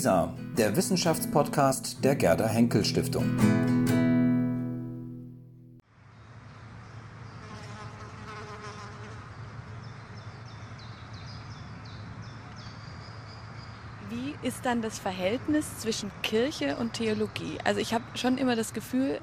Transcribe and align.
WISA, 0.00 0.34
der 0.56 0.74
Wissenschaftspodcast 0.76 2.02
der 2.02 2.16
Gerda 2.16 2.46
Henkel 2.46 2.86
Stiftung. 2.86 3.36
Wie 14.08 14.34
ist 14.42 14.64
dann 14.64 14.80
das 14.80 14.98
Verhältnis 14.98 15.80
zwischen 15.80 16.10
Kirche 16.22 16.78
und 16.78 16.94
Theologie? 16.94 17.58
Also 17.64 17.80
ich 17.80 17.92
habe 17.92 18.04
schon 18.14 18.38
immer 18.38 18.56
das 18.56 18.72
Gefühl, 18.72 19.20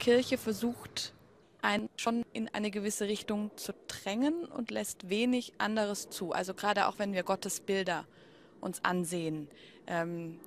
Kirche 0.00 0.38
versucht 0.38 1.14
einen 1.62 1.88
schon 1.96 2.24
in 2.32 2.48
eine 2.52 2.72
gewisse 2.72 3.06
Richtung 3.06 3.52
zu 3.56 3.72
drängen 3.86 4.44
und 4.46 4.72
lässt 4.72 5.08
wenig 5.08 5.52
anderes 5.58 6.10
zu. 6.10 6.32
Also 6.32 6.52
gerade 6.52 6.88
auch 6.88 6.98
wenn 6.98 7.12
wir 7.12 7.22
Gottes 7.22 7.60
Bilder 7.60 8.06
uns 8.60 8.84
ansehen, 8.84 9.48
ähm, 9.86 10.40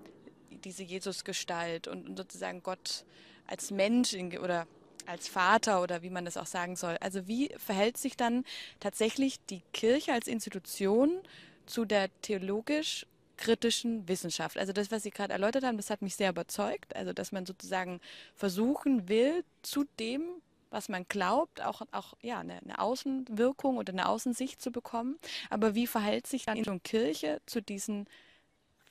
diese 0.63 0.83
Jesusgestalt 0.83 1.87
und, 1.87 2.17
sozusagen 2.17 2.63
Gott 2.63 3.05
als 3.47 3.71
Mensch 3.71 4.13
in, 4.13 4.37
oder 4.37 4.67
als 5.05 5.27
Vater 5.27 5.81
oder 5.81 6.03
wie 6.03 6.09
man 6.09 6.25
das 6.25 6.37
auch 6.37 6.45
sagen 6.45 6.75
soll. 6.75 6.97
Also 7.01 7.27
wie 7.27 7.49
verhält 7.57 7.97
sich 7.97 8.15
dann 8.15 8.45
tatsächlich 8.79 9.39
die 9.49 9.61
Kirche 9.73 10.13
als 10.13 10.27
Institution 10.27 11.19
zu 11.65 11.85
der 11.85 12.09
theologisch 12.21 13.05
kritischen 13.37 14.07
Wissenschaft. 14.07 14.57
Also 14.57 14.73
das, 14.73 14.91
was 14.91 15.03
Sie 15.03 15.11
gerade 15.11 15.33
erläutert 15.33 15.63
haben, 15.63 15.77
das 15.77 15.89
hat 15.89 16.01
mich 16.01 16.15
sehr 16.15 16.29
überzeugt. 16.29 16.95
Also 16.95 17.13
dass 17.13 17.31
man 17.31 17.45
sozusagen 17.45 18.01
versuchen 18.35 19.07
will, 19.07 19.43
zu 19.63 19.85
dem, 19.99 20.21
was 20.69 20.89
man 20.89 21.05
glaubt, 21.07 21.61
auch, 21.61 21.81
auch 21.91 22.13
ja, 22.21 22.39
eine, 22.39 22.61
eine 22.61 22.79
Außenwirkung 22.79 23.77
oder 23.77 23.93
eine 23.93 24.07
Außensicht 24.07 24.61
zu 24.61 24.71
bekommen. 24.71 25.17
Aber 25.49 25.75
wie 25.75 25.87
verhält 25.87 26.27
sich 26.27 26.45
dann 26.45 26.63
so 26.63 26.71
eine 26.71 26.79
Kirche 26.79 27.41
zu 27.45 27.61
diesen 27.61 28.07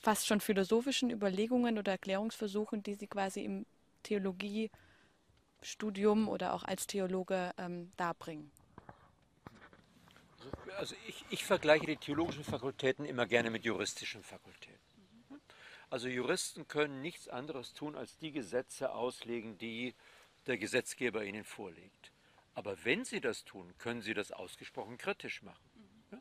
fast 0.00 0.26
schon 0.26 0.40
philosophischen 0.40 1.10
Überlegungen 1.10 1.78
oder 1.78 1.92
Erklärungsversuchen, 1.92 2.82
die 2.82 2.94
sie 2.94 3.06
quasi 3.06 3.44
im 3.44 3.66
Theologiestudium 4.04 6.28
oder 6.28 6.54
auch 6.54 6.64
als 6.64 6.86
Theologe 6.86 7.52
ähm, 7.58 7.92
darbringen? 7.96 8.50
Also 10.78 10.94
ich, 11.06 11.24
ich 11.30 11.44
vergleiche 11.44 11.86
die 11.86 11.96
theologischen 11.96 12.44
Fakultäten 12.44 13.04
immer 13.04 13.26
gerne 13.26 13.50
mit 13.50 13.64
juristischen 13.64 14.22
Fakultäten. 14.22 14.78
Also 15.90 16.08
Juristen 16.08 16.68
können 16.68 17.00
nichts 17.00 17.28
anderes 17.28 17.72
tun, 17.72 17.96
als 17.96 18.18
die 18.18 18.30
Gesetze 18.30 18.92
auslegen, 18.92 19.56
die 19.58 19.94
der 20.48 20.58
Gesetzgeber 20.58 21.24
ihnen 21.24 21.44
vorlegt. 21.44 22.12
Aber 22.54 22.84
wenn 22.84 23.04
sie 23.04 23.20
das 23.20 23.44
tun, 23.44 23.72
können 23.78 24.02
sie 24.02 24.14
das 24.14 24.32
ausgesprochen 24.32 24.98
kritisch 24.98 25.42
machen. 25.42 25.62
Ja? 26.10 26.20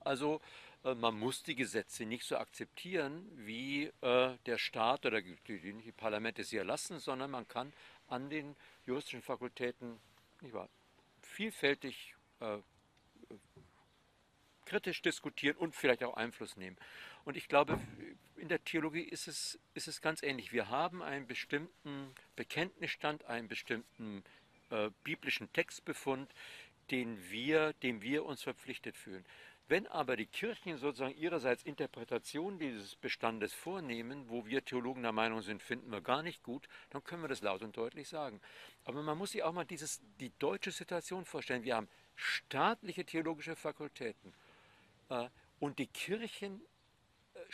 Also 0.00 0.40
äh, 0.84 0.94
man 0.94 1.18
muss 1.18 1.42
die 1.42 1.54
Gesetze 1.54 2.06
nicht 2.06 2.24
so 2.24 2.38
akzeptieren, 2.38 3.30
wie 3.34 3.92
äh, 4.00 4.36
der 4.46 4.58
Staat 4.58 5.04
oder 5.04 5.20
die, 5.20 5.36
die 5.46 5.92
Parlamente 5.92 6.44
sie 6.44 6.56
erlassen, 6.56 6.98
sondern 7.00 7.30
man 7.30 7.46
kann 7.48 7.72
an 8.08 8.30
den 8.30 8.56
juristischen 8.86 9.22
Fakultäten 9.22 9.98
wahr, 10.40 10.68
vielfältig 11.22 12.14
äh, 12.40 12.58
kritisch 14.64 15.02
diskutieren 15.02 15.56
und 15.56 15.74
vielleicht 15.74 16.02
auch 16.04 16.16
Einfluss 16.16 16.56
nehmen. 16.56 16.76
Und 17.24 17.36
ich 17.36 17.48
glaube, 17.48 17.78
in 18.36 18.48
der 18.48 18.64
Theologie 18.64 19.02
ist 19.02 19.28
es, 19.28 19.58
ist 19.74 19.88
es 19.88 20.00
ganz 20.00 20.22
ähnlich. 20.22 20.52
Wir 20.52 20.68
haben 20.68 21.02
einen 21.02 21.26
bestimmten 21.26 22.14
Bekenntnisstand, 22.36 23.24
einen 23.24 23.48
bestimmten 23.48 24.24
äh, 24.70 24.90
biblischen 25.02 25.52
Textbefund, 25.52 26.30
den 26.90 27.30
wir, 27.30 27.72
dem 27.74 28.02
wir 28.02 28.24
uns 28.24 28.42
verpflichtet 28.42 28.96
fühlen. 28.96 29.24
Wenn 29.66 29.86
aber 29.86 30.16
die 30.16 30.26
Kirchen 30.26 30.76
sozusagen 30.76 31.16
ihrerseits 31.16 31.62
Interpretationen 31.62 32.58
dieses 32.58 32.96
Bestandes 32.96 33.54
vornehmen, 33.54 34.28
wo 34.28 34.44
wir 34.44 34.62
Theologen 34.62 35.02
der 35.02 35.12
Meinung 35.12 35.40
sind, 35.40 35.62
finden 35.62 35.90
wir 35.90 36.02
gar 36.02 36.22
nicht 36.22 36.42
gut, 36.42 36.68
dann 36.90 37.02
können 37.02 37.22
wir 37.22 37.28
das 37.28 37.40
laut 37.40 37.62
und 37.62 37.74
deutlich 37.76 38.08
sagen. 38.08 38.42
Aber 38.84 39.02
man 39.02 39.16
muss 39.16 39.32
sich 39.32 39.42
auch 39.42 39.52
mal 39.52 39.64
dieses, 39.64 40.02
die 40.20 40.32
deutsche 40.38 40.70
Situation 40.70 41.24
vorstellen. 41.24 41.62
Wir 41.62 41.76
haben 41.76 41.88
staatliche 42.14 43.06
theologische 43.06 43.56
Fakultäten 43.56 44.34
äh, 45.08 45.28
und 45.60 45.78
die 45.78 45.86
Kirchen 45.86 46.60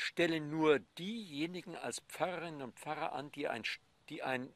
stellen 0.01 0.51
nur 0.51 0.79
diejenigen 0.99 1.77
als 1.77 2.01
Pfarrerinnen 2.09 2.63
und 2.63 2.79
Pfarrer 2.79 3.13
an, 3.13 3.31
die 3.33 3.49
ein, 3.49 3.63
die 4.09 4.23
ein 4.23 4.53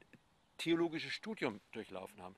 theologisches 0.58 1.12
Studium 1.12 1.60
durchlaufen 1.72 2.20
haben. 2.22 2.36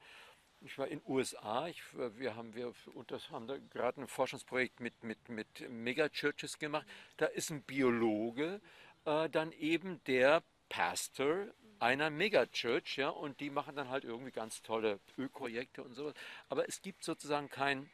Ich 0.63 0.79
war 0.79 0.89
in 0.89 1.01
den 1.01 1.11
USA, 1.11 1.69
ich, 1.69 1.83
wir 1.95 2.35
haben, 2.35 2.55
wir 2.55 2.73
das 3.07 3.31
haben 3.31 3.47
da 3.47 3.59
gerade 3.71 4.01
ein 4.01 4.09
Forschungsprojekt 4.09 4.81
mit, 4.81 5.05
mit, 5.05 5.29
mit 5.29 5.71
Megachurches 5.71 6.59
gemacht. 6.59 6.87
Da 7.19 7.27
ist 7.27 7.51
ein 7.51 7.63
Biologe, 7.63 8.61
äh, 9.05 9.29
dann 9.29 9.53
eben 9.53 10.03
der 10.05 10.43
Pastor 10.69 11.47
einer 11.79 12.11
Megachurch, 12.11 12.97
ja, 12.97 13.11
und 13.11 13.39
die 13.41 13.51
machen 13.51 13.77
dann 13.77 13.91
halt 13.91 14.05
irgendwie 14.05 14.33
ganz 14.33 14.63
tolle 14.63 14.99
Ölprojekte 15.19 15.83
und 15.83 15.95
sowas. 15.95 16.15
Aber 16.49 16.69
es 16.69 16.83
gibt 16.83 17.05
sozusagen 17.05 17.51
kein, 17.51 17.89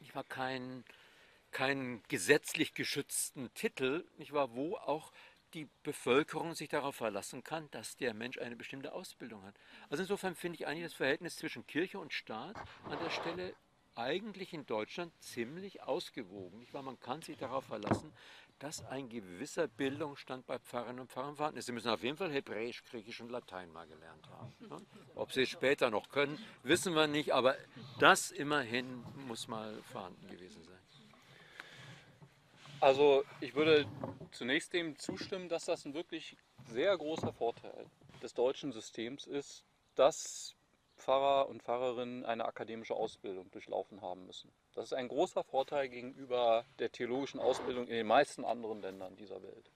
ich 0.00 0.14
war 0.14 0.24
kein, 0.24 0.84
keinen 1.50 2.02
gesetzlich 2.08 2.74
geschützten 2.74 3.52
Titel, 3.54 4.06
nicht 4.16 4.32
wahr, 4.32 4.54
wo 4.54 4.76
auch 4.76 5.12
die 5.54 5.68
Bevölkerung 5.82 6.54
sich 6.54 6.68
darauf 6.68 6.96
verlassen 6.96 7.42
kann, 7.42 7.70
dass 7.70 7.96
der 7.96 8.14
Mensch 8.14 8.38
eine 8.38 8.56
bestimmte 8.56 8.92
Ausbildung 8.92 9.42
hat. 9.44 9.54
Also 9.88 10.02
insofern 10.02 10.36
finde 10.36 10.56
ich 10.56 10.66
eigentlich 10.66 10.84
das 10.84 10.94
Verhältnis 10.94 11.36
zwischen 11.36 11.66
Kirche 11.66 11.98
und 11.98 12.12
Staat 12.12 12.56
an 12.84 12.98
der 13.02 13.10
Stelle 13.10 13.54
eigentlich 13.96 14.52
in 14.52 14.66
Deutschland 14.66 15.12
ziemlich 15.20 15.82
ausgewogen. 15.82 16.60
Nicht 16.60 16.72
wahr? 16.72 16.82
Man 16.82 17.00
kann 17.00 17.22
sich 17.22 17.36
darauf 17.36 17.64
verlassen, 17.64 18.12
dass 18.60 18.84
ein 18.84 19.08
gewisser 19.08 19.68
Bildungsstand 19.68 20.46
bei 20.46 20.58
Pfarrerinnen 20.58 21.00
und 21.00 21.10
Pfarrern 21.10 21.34
vorhanden 21.34 21.58
ist. 21.58 21.66
Sie 21.66 21.72
müssen 21.72 21.88
auf 21.88 22.02
jeden 22.02 22.16
Fall 22.16 22.30
Hebräisch, 22.30 22.84
Griechisch 22.84 23.20
und 23.20 23.30
Latein 23.30 23.72
mal 23.72 23.86
gelernt 23.86 24.28
haben. 24.28 24.52
Ne? 24.60 24.76
Ob 25.14 25.32
sie 25.32 25.42
es 25.42 25.48
später 25.48 25.90
noch 25.90 26.10
können, 26.10 26.38
wissen 26.62 26.94
wir 26.94 27.06
nicht, 27.06 27.32
aber 27.32 27.56
das 27.98 28.30
immerhin 28.30 29.02
muss 29.26 29.48
mal 29.48 29.74
vorhanden 29.84 30.28
gewesen 30.28 30.62
sein. 30.62 30.69
Also 32.80 33.24
ich 33.40 33.54
würde 33.54 33.86
zunächst 34.32 34.72
dem 34.72 34.98
zustimmen, 34.98 35.50
dass 35.50 35.66
das 35.66 35.84
ein 35.84 35.92
wirklich 35.92 36.36
sehr 36.66 36.96
großer 36.96 37.32
Vorteil 37.32 37.86
des 38.22 38.32
deutschen 38.32 38.72
Systems 38.72 39.26
ist, 39.26 39.64
dass 39.96 40.56
Pfarrer 40.96 41.48
und 41.48 41.62
Pfarrerinnen 41.62 42.24
eine 42.24 42.46
akademische 42.46 42.94
Ausbildung 42.94 43.50
durchlaufen 43.50 44.00
haben 44.00 44.26
müssen. 44.26 44.50
Das 44.74 44.86
ist 44.86 44.92
ein 44.94 45.08
großer 45.08 45.44
Vorteil 45.44 45.90
gegenüber 45.90 46.64
der 46.78 46.90
theologischen 46.90 47.40
Ausbildung 47.40 47.86
in 47.86 47.94
den 47.94 48.06
meisten 48.06 48.44
anderen 48.44 48.80
Ländern 48.80 49.16
dieser 49.16 49.42
Welt. 49.42 49.70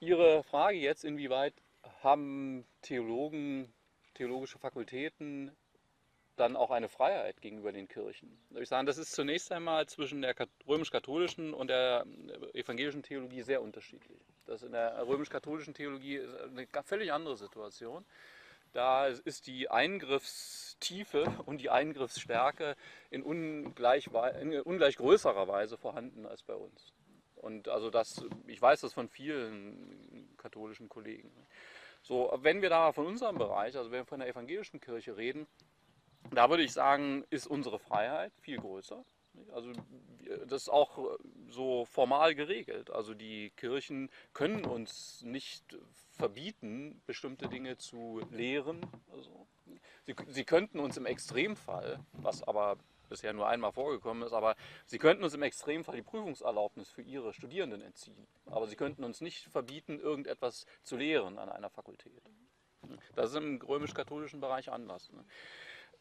Ihre 0.00 0.42
Frage 0.42 0.78
jetzt, 0.78 1.04
inwieweit 1.04 1.54
haben 2.02 2.66
Theologen, 2.82 3.72
theologische 4.14 4.58
Fakultäten 4.58 5.56
dann 6.36 6.56
auch 6.56 6.70
eine 6.70 6.88
Freiheit 6.88 7.40
gegenüber 7.40 7.72
den 7.72 7.88
Kirchen. 7.88 8.38
Ich 8.54 8.68
sagen, 8.68 8.86
das 8.86 8.98
ist 8.98 9.12
zunächst 9.12 9.50
einmal 9.52 9.86
zwischen 9.86 10.22
der 10.22 10.34
römisch-katholischen 10.66 11.54
und 11.54 11.68
der 11.68 12.06
äh, 12.52 12.60
evangelischen 12.60 13.02
Theologie 13.02 13.42
sehr 13.42 13.62
unterschiedlich. 13.62 14.20
Das 14.46 14.62
in 14.62 14.72
der 14.72 15.06
römisch-katholischen 15.06 15.74
Theologie 15.74 16.16
ist 16.16 16.34
eine 16.34 16.66
völlig 16.84 17.12
andere 17.12 17.36
Situation. 17.36 18.04
Da 18.72 19.06
ist 19.06 19.46
die 19.46 19.70
Eingriffstiefe 19.70 21.24
und 21.46 21.62
die 21.62 21.70
Eingriffsstärke 21.70 22.76
in 23.10 23.22
ungleich, 23.22 24.10
in 24.40 24.60
ungleich 24.60 24.96
größerer 24.96 25.48
Weise 25.48 25.78
vorhanden 25.78 26.26
als 26.26 26.42
bei 26.42 26.54
uns. 26.54 26.92
Und 27.36 27.68
also 27.68 27.90
das, 27.90 28.24
ich 28.46 28.60
weiß 28.60 28.82
das 28.82 28.92
von 28.92 29.08
vielen 29.08 30.28
katholischen 30.36 30.88
Kollegen. 30.88 31.30
So, 32.02 32.30
wenn 32.42 32.62
wir 32.62 32.68
da 32.68 32.92
von 32.92 33.06
unserem 33.06 33.38
Bereich, 33.38 33.76
also 33.76 33.90
wenn 33.90 34.00
wir 34.00 34.06
von 34.06 34.20
der 34.20 34.28
evangelischen 34.28 34.80
Kirche 34.80 35.16
reden, 35.16 35.46
da 36.32 36.50
würde 36.50 36.62
ich 36.62 36.72
sagen, 36.72 37.24
ist 37.30 37.46
unsere 37.46 37.78
Freiheit 37.78 38.32
viel 38.40 38.58
größer. 38.58 39.04
Also 39.52 39.72
das 40.46 40.62
ist 40.62 40.68
auch 40.68 41.18
so 41.48 41.84
formal 41.84 42.34
geregelt. 42.34 42.90
Also 42.90 43.14
die 43.14 43.50
Kirchen 43.50 44.10
können 44.32 44.64
uns 44.64 45.22
nicht 45.22 45.76
verbieten, 46.12 47.02
bestimmte 47.06 47.48
Dinge 47.48 47.76
zu 47.76 48.22
lehren. 48.30 48.80
Also 49.12 49.46
sie, 50.06 50.14
sie 50.28 50.44
könnten 50.44 50.80
uns 50.80 50.96
im 50.96 51.06
Extremfall, 51.06 52.00
was 52.12 52.42
aber 52.42 52.78
bisher 53.08 53.32
nur 53.32 53.48
einmal 53.48 53.72
vorgekommen 53.72 54.22
ist, 54.24 54.32
aber 54.32 54.56
sie 54.86 54.98
könnten 54.98 55.22
uns 55.22 55.34
im 55.34 55.42
Extremfall 55.42 55.96
die 55.96 56.02
Prüfungserlaubnis 56.02 56.90
für 56.90 57.02
ihre 57.02 57.32
Studierenden 57.32 57.82
entziehen. 57.82 58.26
Aber 58.46 58.66
sie 58.66 58.76
könnten 58.76 59.04
uns 59.04 59.20
nicht 59.20 59.44
verbieten, 59.44 60.00
irgendetwas 60.00 60.66
zu 60.82 60.96
lehren 60.96 61.38
an 61.38 61.48
einer 61.48 61.70
Fakultät. 61.70 62.22
Das 63.14 63.30
ist 63.30 63.36
im 63.36 63.60
römisch-katholischen 63.62 64.40
Bereich 64.40 64.70
anders. 64.70 65.10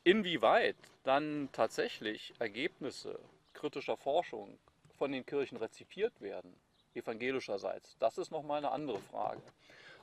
Inwieweit 0.06 0.76
dann 1.04 1.50
tatsächlich 1.52 2.36
Ergebnisse 2.38 3.20
kritischer 3.54 3.98
Forschung 3.98 4.60
von 5.00 5.12
den 5.12 5.26
Kirchen 5.26 5.58
rezipiert 5.58 6.22
werden, 6.22 6.56
evangelischerseits, 6.94 7.98
das 7.98 8.20
ist 8.20 8.30
nochmal 8.30 8.60
eine 8.60 8.70
andere 8.70 9.00
Frage. 9.00 9.42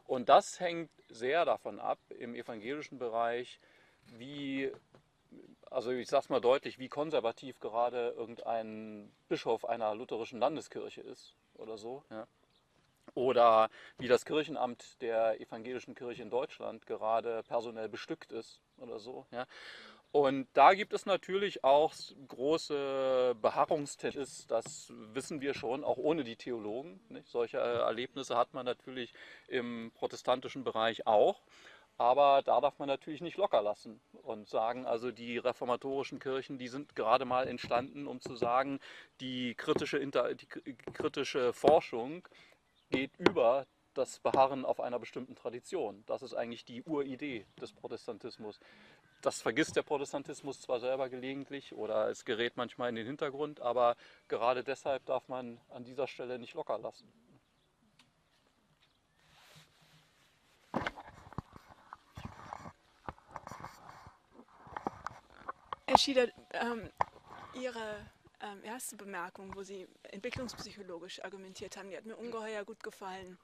Und 0.08 0.28
das 0.28 0.58
hängt 0.58 0.90
sehr 1.08 1.44
davon 1.44 1.78
ab, 1.78 2.00
im 2.19 2.34
evangelischen 2.34 2.99
Bereich, 2.99 3.60
wie, 4.06 4.72
also 5.70 5.93
ich 5.93 6.08
sage 6.08 6.25
es 6.25 6.28
mal 6.31 6.40
deutlich, 6.40 6.81
wie 6.81 6.88
konservativ 6.88 7.60
gerade 7.60 8.10
irgendein 8.16 9.08
Bischof 9.28 9.64
einer 9.64 9.94
lutherischen 9.94 10.40
Landeskirche 10.40 11.02
ist 11.02 11.37
oder 11.55 11.78
so. 11.78 12.02
Ja. 12.10 12.26
oder 13.14 13.70
wie 13.98 14.08
das 14.08 14.25
Kirchenamt 14.25 15.00
der 15.00 15.40
evangelischen 15.40 15.94
Kirche 15.94 16.22
in 16.22 16.31
Deutschland 16.31 16.87
gerade 16.87 17.43
personell 17.44 17.88
bestückt 17.88 18.32
ist 18.32 18.60
oder 18.78 18.98
so. 18.98 19.26
Ja. 19.31 19.46
Und 20.12 20.47
da 20.53 20.75
gibt 20.75 20.93
es 20.93 21.06
natürlich 21.06 21.64
auch 21.64 21.94
große 22.29 23.35
Beharrungstendenzen, 23.41 24.47
das 24.47 24.93
wissen 25.14 25.41
wir 25.41 25.55
schon, 25.55 25.85
auch 25.85 25.97
ohne 25.97 26.23
die 26.23 26.37
Theologen. 26.37 27.00
Nicht? 27.09 27.29
Solche 27.29 27.56
äh, 27.56 27.79
Erlebnisse 27.79 28.37
hat 28.37 28.53
man 28.53 28.67
natürlich 28.67 29.14
im 29.49 29.91
protestantischen 29.94 30.64
Bereich 30.64 31.06
auch. 31.06 31.41
Aber 31.97 32.43
da 32.43 32.61
darf 32.61 32.79
man 32.79 32.88
natürlich 32.88 33.23
nicht 33.23 33.38
locker 33.38 33.62
lassen 33.62 34.00
und 34.23 34.49
sagen, 34.49 34.87
also 34.87 35.12
die 35.12 35.38
reformatorischen 35.38 36.19
Kirchen, 36.19 36.58
die 36.58 36.69
sind 36.69 36.94
gerade 36.94 37.25
mal 37.25 37.47
entstanden, 37.49 38.06
um 38.06 38.20
zu 38.20 38.35
sagen, 38.35 38.81
die 39.20 39.55
kritische, 39.55 39.99
Inter 39.99 40.35
die 40.35 40.47
kritische 40.47 41.53
Forschung 41.53 42.26
geht 42.91 43.17
über 43.19 43.67
das 43.94 44.20
Beharren 44.20 44.65
auf 44.65 44.81
einer 44.81 44.99
bestimmten 44.99 45.37
Tradition. 45.37 46.03
Das 46.06 46.23
ist 46.23 46.35
eigentlich 46.35 46.65
die 46.65 46.82
Uridee 46.82 47.47
des 47.61 47.73
Protestantismus. 47.73 48.58
Das 49.22 49.40
vergisst 49.40 49.76
der 49.76 49.82
Protestantismus 49.82 50.60
zwar 50.60 50.80
selber 50.80 51.08
gelegentlich 51.08 51.74
oder 51.74 52.08
es 52.08 52.24
gerät 52.24 52.56
manchmal 52.56 52.88
in 52.88 52.96
den 52.96 53.06
Hintergrund, 53.06 53.60
aber 53.60 53.96
gerade 54.26 54.64
deshalb 54.64 55.06
darf 55.06 55.28
man 55.28 55.60
an 55.70 55.84
dieser 55.84 56.08
Stelle 56.08 56.40
nicht 56.40 56.54
locker 56.54 56.76
lassen. 56.78 57.06
Herr 65.86 65.98
Schieder, 65.98 66.26
ähm, 66.54 66.90
Ihre 67.54 68.10
ähm, 68.40 68.64
erste 68.64 68.96
Bemerkung, 68.96 69.54
wo 69.54 69.62
Sie 69.62 69.86
entwicklungspsychologisch 70.02 71.22
argumentiert 71.22 71.76
haben, 71.76 71.90
die 71.90 71.96
hat 71.96 72.06
mir 72.06 72.16
ungeheuer 72.16 72.64
gut 72.64 72.82
gefallen. 72.82 73.38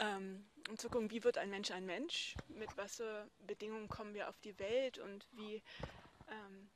Ähm, 0.00 0.44
um 0.68 0.78
zu 0.78 0.88
gucken, 0.88 1.10
wie 1.10 1.22
wird 1.24 1.36
ein 1.36 1.50
Mensch 1.50 1.70
ein 1.70 1.84
Mensch, 1.84 2.34
mit 2.48 2.74
was 2.76 2.96
für 2.96 3.28
Bedingungen 3.46 3.88
kommen 3.88 4.14
wir 4.14 4.28
auf 4.28 4.40
die 4.40 4.58
Welt 4.58 4.98
und 4.98 5.26
wie, 5.32 5.62
ähm, 6.28 6.70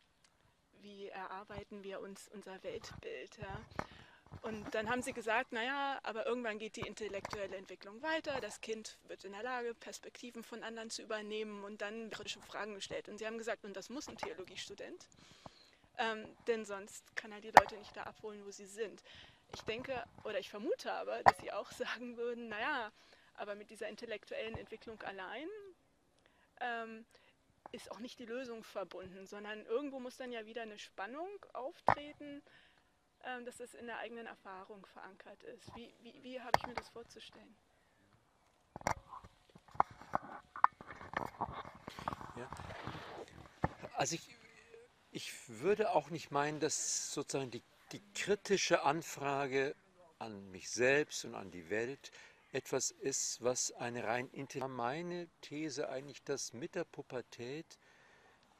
wie 0.82 1.08
erarbeiten 1.08 1.82
wir 1.82 2.00
uns 2.00 2.28
unser 2.28 2.62
Weltbild. 2.62 3.38
Ja? 3.38 3.60
Und 4.42 4.74
dann 4.74 4.90
haben 4.90 5.00
sie 5.00 5.12
gesagt, 5.12 5.52
naja, 5.52 5.98
aber 6.02 6.26
irgendwann 6.26 6.58
geht 6.58 6.76
die 6.76 6.86
intellektuelle 6.86 7.56
Entwicklung 7.56 8.02
weiter, 8.02 8.40
das 8.40 8.60
Kind 8.60 8.98
wird 9.04 9.24
in 9.24 9.32
der 9.32 9.42
Lage, 9.42 9.74
Perspektiven 9.74 10.42
von 10.42 10.62
anderen 10.62 10.90
zu 10.90 11.02
übernehmen 11.02 11.64
und 11.64 11.80
dann 11.80 12.10
kritische 12.10 12.40
Fragen 12.40 12.74
gestellt. 12.74 13.08
Und 13.08 13.18
sie 13.18 13.26
haben 13.26 13.38
gesagt, 13.38 13.64
und 13.64 13.74
das 13.74 13.88
muss 13.88 14.08
ein 14.08 14.18
Theologiestudent. 14.18 15.06
Ähm, 15.96 16.26
denn 16.46 16.64
sonst 16.64 17.16
kann 17.16 17.32
er 17.32 17.40
die 17.40 17.52
Leute 17.52 17.76
nicht 17.76 17.96
da 17.96 18.02
abholen, 18.02 18.44
wo 18.44 18.50
sie 18.50 18.66
sind. 18.66 19.02
Ich 19.54 19.62
denke 19.62 20.02
oder 20.24 20.40
ich 20.40 20.50
vermute 20.50 20.92
aber, 20.92 21.22
dass 21.22 21.38
sie 21.38 21.52
auch 21.52 21.70
sagen 21.72 22.16
würden, 22.16 22.48
naja, 22.48 22.90
aber 23.34 23.54
mit 23.54 23.70
dieser 23.70 23.88
intellektuellen 23.88 24.56
Entwicklung 24.56 25.00
allein 25.02 25.48
ähm, 26.60 27.04
ist 27.72 27.90
auch 27.90 27.98
nicht 27.98 28.18
die 28.18 28.26
Lösung 28.26 28.62
verbunden, 28.62 29.26
sondern 29.26 29.64
irgendwo 29.66 29.98
muss 30.00 30.16
dann 30.16 30.32
ja 30.32 30.46
wieder 30.46 30.62
eine 30.62 30.78
Spannung 30.78 31.28
auftreten, 31.52 32.42
ähm, 33.24 33.44
dass 33.44 33.60
es 33.60 33.74
in 33.74 33.86
der 33.86 33.98
eigenen 33.98 34.26
Erfahrung 34.26 34.86
verankert 34.86 35.42
ist. 35.44 35.74
Wie, 35.74 35.94
wie, 36.02 36.22
wie 36.22 36.40
habe 36.40 36.52
ich 36.58 36.66
mir 36.66 36.74
das 36.74 36.88
vorzustellen? 36.88 37.56
Ja. 42.36 42.50
Also 43.96 44.16
ich, 44.16 44.36
ich 45.10 45.32
würde 45.48 45.92
auch 45.92 46.10
nicht 46.10 46.30
meinen, 46.30 46.60
dass 46.60 47.12
sozusagen 47.12 47.50
die, 47.50 47.62
die 47.92 48.02
kritische 48.12 48.82
Anfrage 48.82 49.74
an 50.18 50.50
mich 50.50 50.70
selbst 50.70 51.24
und 51.24 51.34
an 51.34 51.50
die 51.50 51.70
Welt 51.70 52.10
etwas 52.54 52.92
ist, 52.92 53.42
was 53.42 53.72
eine 53.72 54.04
rein 54.04 54.30
meine 54.68 55.28
These 55.40 55.88
eigentlich, 55.88 56.22
dass 56.22 56.52
mit 56.52 56.76
der 56.76 56.84
Pubertät 56.84 57.78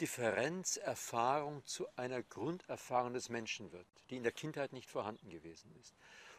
Differenzerfahrung 0.00 1.64
zu 1.64 1.86
einer 1.96 2.22
Grunderfahrung 2.24 3.14
des 3.14 3.28
Menschen 3.28 3.70
wird, 3.70 3.86
die 4.10 4.16
in 4.16 4.24
der 4.24 4.32
Kindheit 4.32 4.72
nicht 4.72 4.90
vorhanden 4.90 5.30
gewesen 5.30 5.72
ist. 5.80 5.94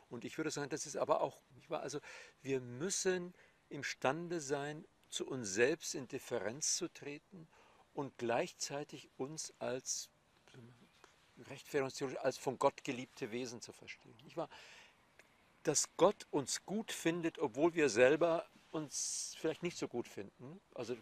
Und 0.09 0.25
ich 0.25 0.37
würde 0.37 0.51
sagen, 0.51 0.69
das 0.69 0.85
ist 0.85 0.97
aber 0.97 1.21
auch. 1.21 1.41
Also 1.69 2.01
wir 2.41 2.59
müssen 2.59 3.33
imstande 3.69 4.41
sein, 4.41 4.85
zu 5.09 5.25
uns 5.25 5.53
selbst 5.53 5.95
in 5.95 6.09
Differenz 6.09 6.75
zu 6.75 6.89
treten 6.89 7.47
und 7.93 8.17
gleichzeitig 8.17 9.09
uns 9.15 9.53
als 9.59 10.09
Rechtfertigungstheologie 11.47 12.17
als 12.17 12.37
von 12.37 12.59
Gott 12.59 12.83
geliebte 12.83 13.31
Wesen 13.31 13.61
zu 13.61 13.71
verstehen. 13.71 14.17
Nicht 14.23 14.35
wahr? 14.35 14.49
Dass 15.65 15.89
Gott 15.97 16.27
uns 16.31 16.65
gut 16.65 16.91
findet, 16.91 17.39
obwohl 17.39 17.73
wir 17.73 17.89
selber 17.89 18.47
uns 18.71 19.35
vielleicht 19.39 19.63
nicht 19.63 19.77
so 19.77 19.87
gut 19.87 20.07
finden. 20.07 20.61
Also 20.73 20.95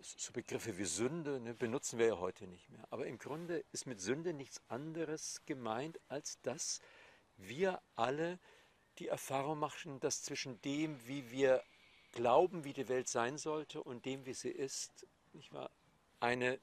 so 0.00 0.32
Begriffe 0.32 0.78
wie 0.78 0.84
Sünde 0.84 1.40
ne, 1.40 1.54
benutzen 1.54 1.98
wir 1.98 2.06
ja 2.06 2.18
heute 2.18 2.46
nicht 2.46 2.70
mehr. 2.70 2.86
Aber 2.90 3.06
im 3.06 3.18
Grunde 3.18 3.64
ist 3.72 3.86
mit 3.86 4.00
Sünde 4.00 4.32
nichts 4.32 4.60
anderes 4.68 5.42
gemeint, 5.46 6.00
als 6.08 6.40
dass 6.42 6.80
wir 7.36 7.82
alle 7.96 8.38
die 8.98 9.08
Erfahrung 9.08 9.58
machen, 9.58 10.00
dass 10.00 10.22
zwischen 10.22 10.60
dem, 10.62 11.06
wie 11.06 11.30
wir 11.30 11.62
glauben, 12.12 12.64
wie 12.64 12.72
die 12.72 12.88
Welt 12.88 13.08
sein 13.08 13.38
sollte 13.38 13.82
und 13.82 14.04
dem, 14.04 14.24
wie 14.26 14.34
sie 14.34 14.50
ist, 14.50 15.06
nicht 15.32 15.52
wahr, 15.52 15.70
eine 16.20 16.60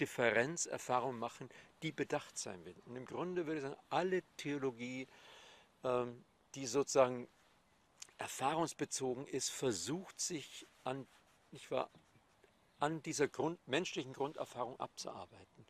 Differenzerfahrung 0.00 1.18
machen, 1.18 1.48
die 1.82 1.92
bedacht 1.92 2.36
sein 2.38 2.64
will. 2.64 2.76
Und 2.86 2.96
im 2.96 3.06
Grunde 3.06 3.46
würde 3.46 3.58
ich 3.58 3.62
sagen, 3.62 3.80
alle 3.88 4.22
Theologie, 4.36 5.06
ähm, 5.84 6.24
die 6.54 6.66
sozusagen 6.66 7.28
erfahrungsbezogen 8.18 9.26
ist, 9.26 9.50
versucht 9.50 10.20
sich 10.20 10.66
an, 10.84 11.06
nicht 11.52 11.70
wahr, 11.70 11.90
an 12.78 13.02
dieser 13.02 13.28
Grund, 13.28 13.58
menschlichen 13.68 14.12
Grunderfahrung 14.12 14.78
abzuarbeiten. 14.80 15.66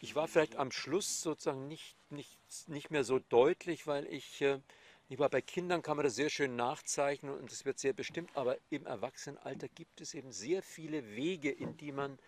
Ich 0.00 0.14
war 0.14 0.28
vielleicht 0.28 0.56
am 0.56 0.72
Schluss 0.72 1.20
sozusagen 1.20 1.68
nicht, 1.68 1.96
nicht, 2.10 2.38
nicht 2.68 2.90
mehr 2.90 3.04
so 3.04 3.18
deutlich, 3.18 3.86
weil 3.86 4.06
ich 4.06 4.40
äh, 4.40 4.60
ich 5.08 5.18
war 5.18 5.28
bei 5.28 5.42
Kindern 5.42 5.82
kann 5.82 5.98
man 5.98 6.04
das 6.04 6.14
sehr 6.14 6.30
schön 6.30 6.56
nachzeichnen 6.56 7.34
und 7.34 7.52
das 7.52 7.64
wird 7.66 7.78
sehr 7.78 7.92
bestimmt, 7.92 8.30
aber 8.34 8.56
im 8.70 8.86
Erwachsenenalter 8.86 9.68
gibt 9.68 10.00
es 10.00 10.14
eben 10.14 10.32
sehr 10.32 10.62
viele 10.62 11.14
Wege, 11.14 11.50
in 11.50 11.76
die 11.76 11.92
man, 11.92 12.18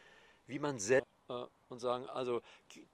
wie 0.47 0.59
man 0.59 0.79
selbst 0.79 1.11
und 1.29 1.81
sagen, 1.81 2.09
also 2.09 2.43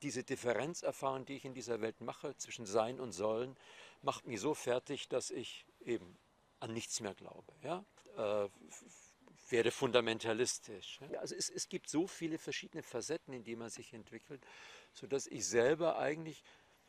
diese 0.03 0.25
Differenzerfahrung, 0.25 1.25
die 1.25 1.37
ich 1.37 1.45
in 1.45 1.55
dieser 1.55 1.81
Welt 1.81 2.01
mache 2.01 2.37
zwischen 2.37 2.67
Sein 2.67 3.01
und 3.01 3.13
Sollen, 3.13 3.57
macht 4.03 4.27
mich 4.27 4.41
so 4.41 4.55
fertig, 4.55 5.09
dass 5.09 5.31
ich 5.31 5.67
eben 5.81 6.19
an 6.61 6.73
nichts 6.73 7.01
mehr 7.01 7.15
glaube. 7.15 7.53
Ja? 7.63 7.85
Äh, 8.17 8.49
werde 9.51 9.71
fundamentalistisch. 9.71 11.01
Ja? 11.11 11.21
Also 11.21 11.35
es, 11.35 11.51
es 11.51 11.69
gibt 11.69 11.89
so 11.89 12.07
viele 12.07 12.39
verschiedene 12.39 12.83
Facetten, 12.83 13.35
in 13.35 13.45
die 13.45 13.57
man 13.57 13.71
sich 13.71 13.93
entwickelt, 13.93 14.45
sodass 14.93 15.27
ich 15.27 15.47
selber 15.47 15.99
eigentlich 15.99 16.43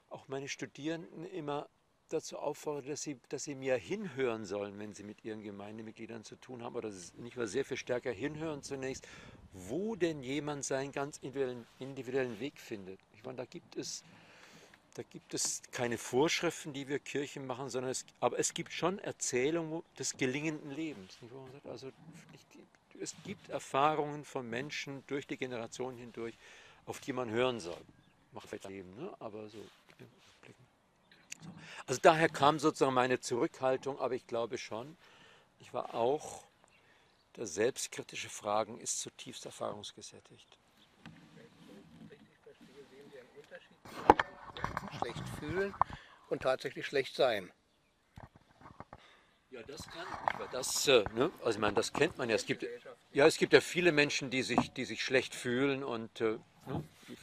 auch 0.09 0.27
meine 0.27 0.47
Studierenden 0.47 1.25
immer 1.25 1.69
dazu 2.09 2.37
auffordere, 2.37 2.91
dass 2.91 3.01
sie, 3.01 3.19
dass 3.29 3.43
sie 3.43 3.55
mehr 3.55 3.77
hinhören 3.77 4.45
sollen, 4.45 4.77
wenn 4.77 4.93
sie 4.93 5.03
mit 5.03 5.23
ihren 5.23 5.41
Gemeindemitgliedern 5.41 6.23
zu 6.23 6.35
tun 6.35 6.63
haben, 6.63 6.75
oder 6.75 6.91
nicht 7.17 7.35
mal 7.35 7.47
sehr 7.47 7.65
viel 7.65 7.77
stärker 7.77 8.11
hinhören 8.11 8.61
zunächst, 8.61 9.07
wo 9.53 9.95
denn 9.95 10.23
jemand 10.23 10.65
seinen 10.65 10.91
ganz 10.91 11.17
individuellen, 11.17 11.65
individuellen 11.79 12.39
Weg 12.39 12.59
findet. 12.59 12.99
Ich 13.15 13.23
meine, 13.23 13.37
da 13.37 13.45
gibt 13.45 13.75
es, 13.77 14.03
da 14.95 15.03
gibt 15.03 15.33
es 15.33 15.61
keine 15.71 15.97
Vorschriften, 15.97 16.73
die 16.73 16.87
wir 16.87 16.99
Kirchen 16.99 17.47
machen, 17.47 17.69
sondern 17.69 17.91
es, 17.91 18.05
aber 18.19 18.39
es 18.39 18.53
gibt 18.53 18.71
schon 18.71 18.99
Erzählungen 18.99 19.83
des 19.97 20.17
gelingenden 20.17 20.71
Lebens. 20.71 21.17
Also 21.65 21.91
es 22.99 23.15
gibt 23.23 23.49
Erfahrungen 23.49 24.25
von 24.25 24.49
Menschen 24.49 25.03
durch 25.07 25.27
die 25.27 25.37
Generationen 25.37 25.97
hindurch, 25.97 26.35
auf 26.85 26.99
die 26.99 27.13
man 27.13 27.29
hören 27.29 27.59
soll. 27.59 27.81
Macht 28.31 28.49
vielleicht 28.49 28.67
Leben, 28.69 28.95
ne? 28.95 29.13
aber 29.19 29.47
so 29.49 29.59
also 31.85 31.99
daher 32.01 32.29
kam 32.29 32.59
sozusagen 32.59 32.93
meine 32.93 33.19
Zurückhaltung, 33.19 33.99
aber 33.99 34.15
ich 34.15 34.25
glaube 34.27 34.57
schon, 34.57 34.95
ich 35.59 35.73
war 35.73 35.93
auch, 35.93 36.43
das 37.33 37.55
selbstkritische 37.55 38.29
Fragen 38.29 38.79
ist 38.79 38.99
zutiefst 39.01 39.45
erfahrungsgesättigt. 39.45 40.57
Schlecht 44.99 45.23
fühlen 45.39 45.73
und 46.29 46.43
tatsächlich 46.43 46.85
schlecht 46.85 47.15
sein. 47.15 47.51
Ja, 49.49 49.61
das 49.63 49.87
kann, 49.87 50.07
das, 50.51 50.87
äh, 50.87 51.03
ne? 51.13 51.31
also 51.39 51.51
ich 51.51 51.57
meine, 51.59 51.75
das 51.75 51.93
kennt 51.93 52.17
man 52.17 52.27
ja. 52.27 52.35
Es 52.35 52.45
gibt, 52.45 52.65
ja, 53.11 53.27
es 53.27 53.37
gibt 53.37 53.53
ja 53.53 53.61
viele 53.61 53.91
Menschen, 53.91 54.31
die 54.31 54.41
sich, 54.41 54.71
die 54.71 54.85
sich 54.85 55.03
schlecht 55.03 55.35
fühlen 55.35 55.83
und 55.83 56.21
äh, 56.21 56.39
ne? 56.65 56.83
die 57.07 57.17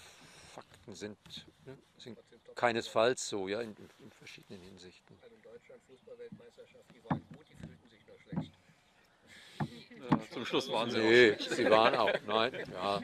Fakten 0.54 0.94
sind, 0.94 1.18
ne? 1.66 1.76
sind 1.98 2.18
keinesfalls 2.54 3.28
so, 3.28 3.48
ja, 3.48 3.60
in, 3.60 3.74
in 3.98 4.12
verschiedenen 4.12 4.60
Hinsichten. 4.62 5.18
Also 5.22 5.34
in 5.34 5.42
Deutschland 5.42 5.82
Fußballweltmeisterschaft, 5.88 6.84
die 6.94 7.02
waren 7.10 7.20
gut, 7.30 7.46
die 7.48 7.56
fühlten 7.56 7.88
sich 7.88 8.06
nur 8.06 8.18
schlecht. 8.20 8.52
Ja, 10.08 10.18
zum 10.30 10.46
Schluss 10.46 10.70
waren 10.72 10.90
sie 10.90 10.98
nee, 10.98 11.32
auch. 11.32 11.40
sie 11.40 11.70
waren 11.70 11.94
auch, 11.94 12.14
nein, 12.26 12.52
ja. 12.72 13.02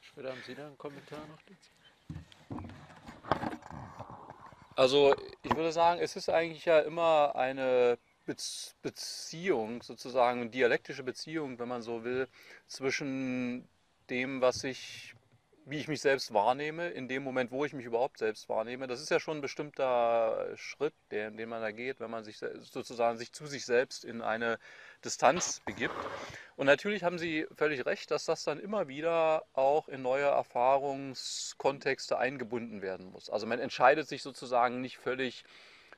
Später 0.00 0.30
haben 0.30 0.42
Sie 0.46 0.54
da 0.54 0.66
einen 0.66 0.78
Kommentar 0.78 1.20
noch 1.28 1.40
dazu? 1.46 1.70
Also 4.74 5.14
ich 5.42 5.54
würde 5.54 5.72
sagen, 5.72 6.00
es 6.00 6.16
ist 6.16 6.28
eigentlich 6.30 6.64
ja 6.64 6.80
immer 6.80 7.36
eine 7.36 7.98
Bez- 8.26 8.74
Beziehung, 8.82 9.82
sozusagen 9.82 10.40
eine 10.40 10.50
dialektische 10.50 11.02
Beziehung, 11.02 11.58
wenn 11.58 11.68
man 11.68 11.82
so 11.82 12.02
will, 12.04 12.28
zwischen 12.66 13.68
dem, 14.08 14.40
was 14.40 14.64
ich, 14.64 15.14
wie 15.70 15.78
ich 15.78 15.88
mich 15.88 16.00
selbst 16.00 16.34
wahrnehme, 16.34 16.88
in 16.88 17.06
dem 17.06 17.22
Moment, 17.22 17.52
wo 17.52 17.64
ich 17.64 17.72
mich 17.72 17.86
überhaupt 17.86 18.18
selbst 18.18 18.48
wahrnehme. 18.48 18.86
Das 18.86 19.00
ist 19.00 19.10
ja 19.10 19.20
schon 19.20 19.38
ein 19.38 19.40
bestimmter 19.40 20.48
Schritt, 20.56 20.94
der, 21.10 21.30
den 21.30 21.48
man 21.48 21.62
da 21.62 21.70
geht, 21.70 22.00
wenn 22.00 22.10
man 22.10 22.24
sich 22.24 22.38
sozusagen 22.38 23.18
sich 23.18 23.32
zu 23.32 23.46
sich 23.46 23.64
selbst 23.64 24.04
in 24.04 24.20
eine 24.20 24.58
Distanz 25.04 25.60
begibt. 25.64 25.94
Und 26.56 26.66
natürlich 26.66 27.04
haben 27.04 27.18
Sie 27.18 27.46
völlig 27.54 27.86
recht, 27.86 28.10
dass 28.10 28.24
das 28.24 28.44
dann 28.44 28.58
immer 28.58 28.88
wieder 28.88 29.44
auch 29.52 29.88
in 29.88 30.02
neue 30.02 30.26
Erfahrungskontexte 30.26 32.18
eingebunden 32.18 32.82
werden 32.82 33.06
muss. 33.10 33.30
Also 33.30 33.46
man 33.46 33.60
entscheidet 33.60 34.08
sich 34.08 34.22
sozusagen 34.22 34.80
nicht 34.80 34.98
völlig 34.98 35.44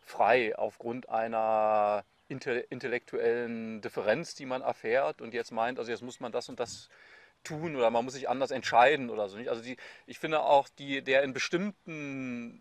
frei 0.03 0.57
aufgrund 0.57 1.09
einer 1.09 2.05
inte- 2.29 2.67
intellektuellen 2.71 3.81
Differenz, 3.81 4.35
die 4.35 4.47
man 4.47 4.63
erfährt 4.63 5.21
und 5.21 5.35
jetzt 5.35 5.53
meint, 5.53 5.79
also 5.79 5.91
jetzt 5.91 6.03
muss 6.03 6.21
man 6.21 6.33
das 6.33 6.49
und 6.49 6.61
das 6.61 6.89
tun 7.45 7.77
oder 7.77 7.91
man 7.91 8.05
muss 8.05 8.15
sich 8.15 8.29
anders 8.29 8.51
entscheiden 8.51 9.11
oder 9.11 9.29
so 9.29 9.37
nicht. 9.37 9.51
Also 9.51 9.63
die, 9.63 9.77
ich 10.07 10.19
finde 10.19 10.41
auch 10.41 10.69
die, 10.69 11.03
der 11.03 11.23
in 11.23 11.33
bestimmten 11.33 12.61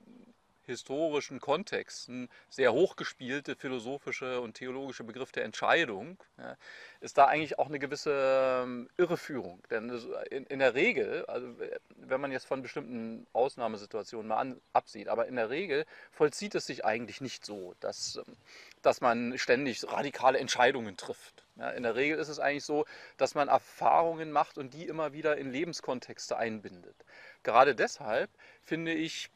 historischen 0.72 1.40
Kontexten 1.40 2.30
sehr 2.50 2.74
hochgespielte 2.74 3.56
philosophische 3.56 4.42
und 4.42 4.54
theologische 4.56 5.04
Begriff 5.04 5.32
der 5.32 5.44
Entscheidung 5.44 6.18
ja, 6.38 6.56
ist 7.00 7.18
da 7.18 7.26
eigentlich 7.26 7.60
auch 7.60 7.68
eine 7.68 7.80
gewisse 7.80 8.64
ähm, 8.64 8.90
Irreführung. 8.98 9.62
Denn 9.70 9.90
in, 10.30 10.46
in 10.46 10.60
der 10.60 10.74
Regel, 10.74 11.26
also 11.26 11.48
wenn 11.96 12.22
man 12.22 12.32
jetzt 12.32 12.46
von 12.46 12.62
bestimmten 12.62 13.28
Ausnahmesituationen 13.34 14.28
mal 14.28 14.38
an, 14.38 14.62
absieht, 14.74 15.08
aber 15.08 15.28
in 15.28 15.36
der 15.36 15.50
Regel 15.50 15.86
vollzieht 16.12 16.56
es 16.56 16.66
sich 16.66 16.86
eigentlich 16.86 17.22
nicht 17.22 17.46
so, 17.46 17.76
dass, 17.80 18.18
ähm, 18.18 18.38
dass 18.82 19.02
man 19.02 19.38
ständig 19.38 19.84
radikale 19.92 20.40
Entscheidungen 20.40 20.98
trifft. 20.98 21.41
Ja, 21.62 21.70
in 21.70 21.84
der 21.84 21.96
Regel 21.96 22.18
ist 22.18 22.28
es 22.28 22.40
eigentlich 22.40 22.66
so, 22.66 22.86
dass 23.18 23.36
man 23.36 23.48
Erfahrungen 23.48 24.32
macht 24.32 24.58
und 24.58 24.74
die 24.74 24.88
immer 24.88 25.14
wieder 25.14 25.38
in 25.38 25.52
Lebenskontexte 25.52 26.36
einbindet. 26.36 26.96
Gerade 27.44 27.76
deshalb 27.76 28.32
finde 28.64 28.94
ich 28.94 29.30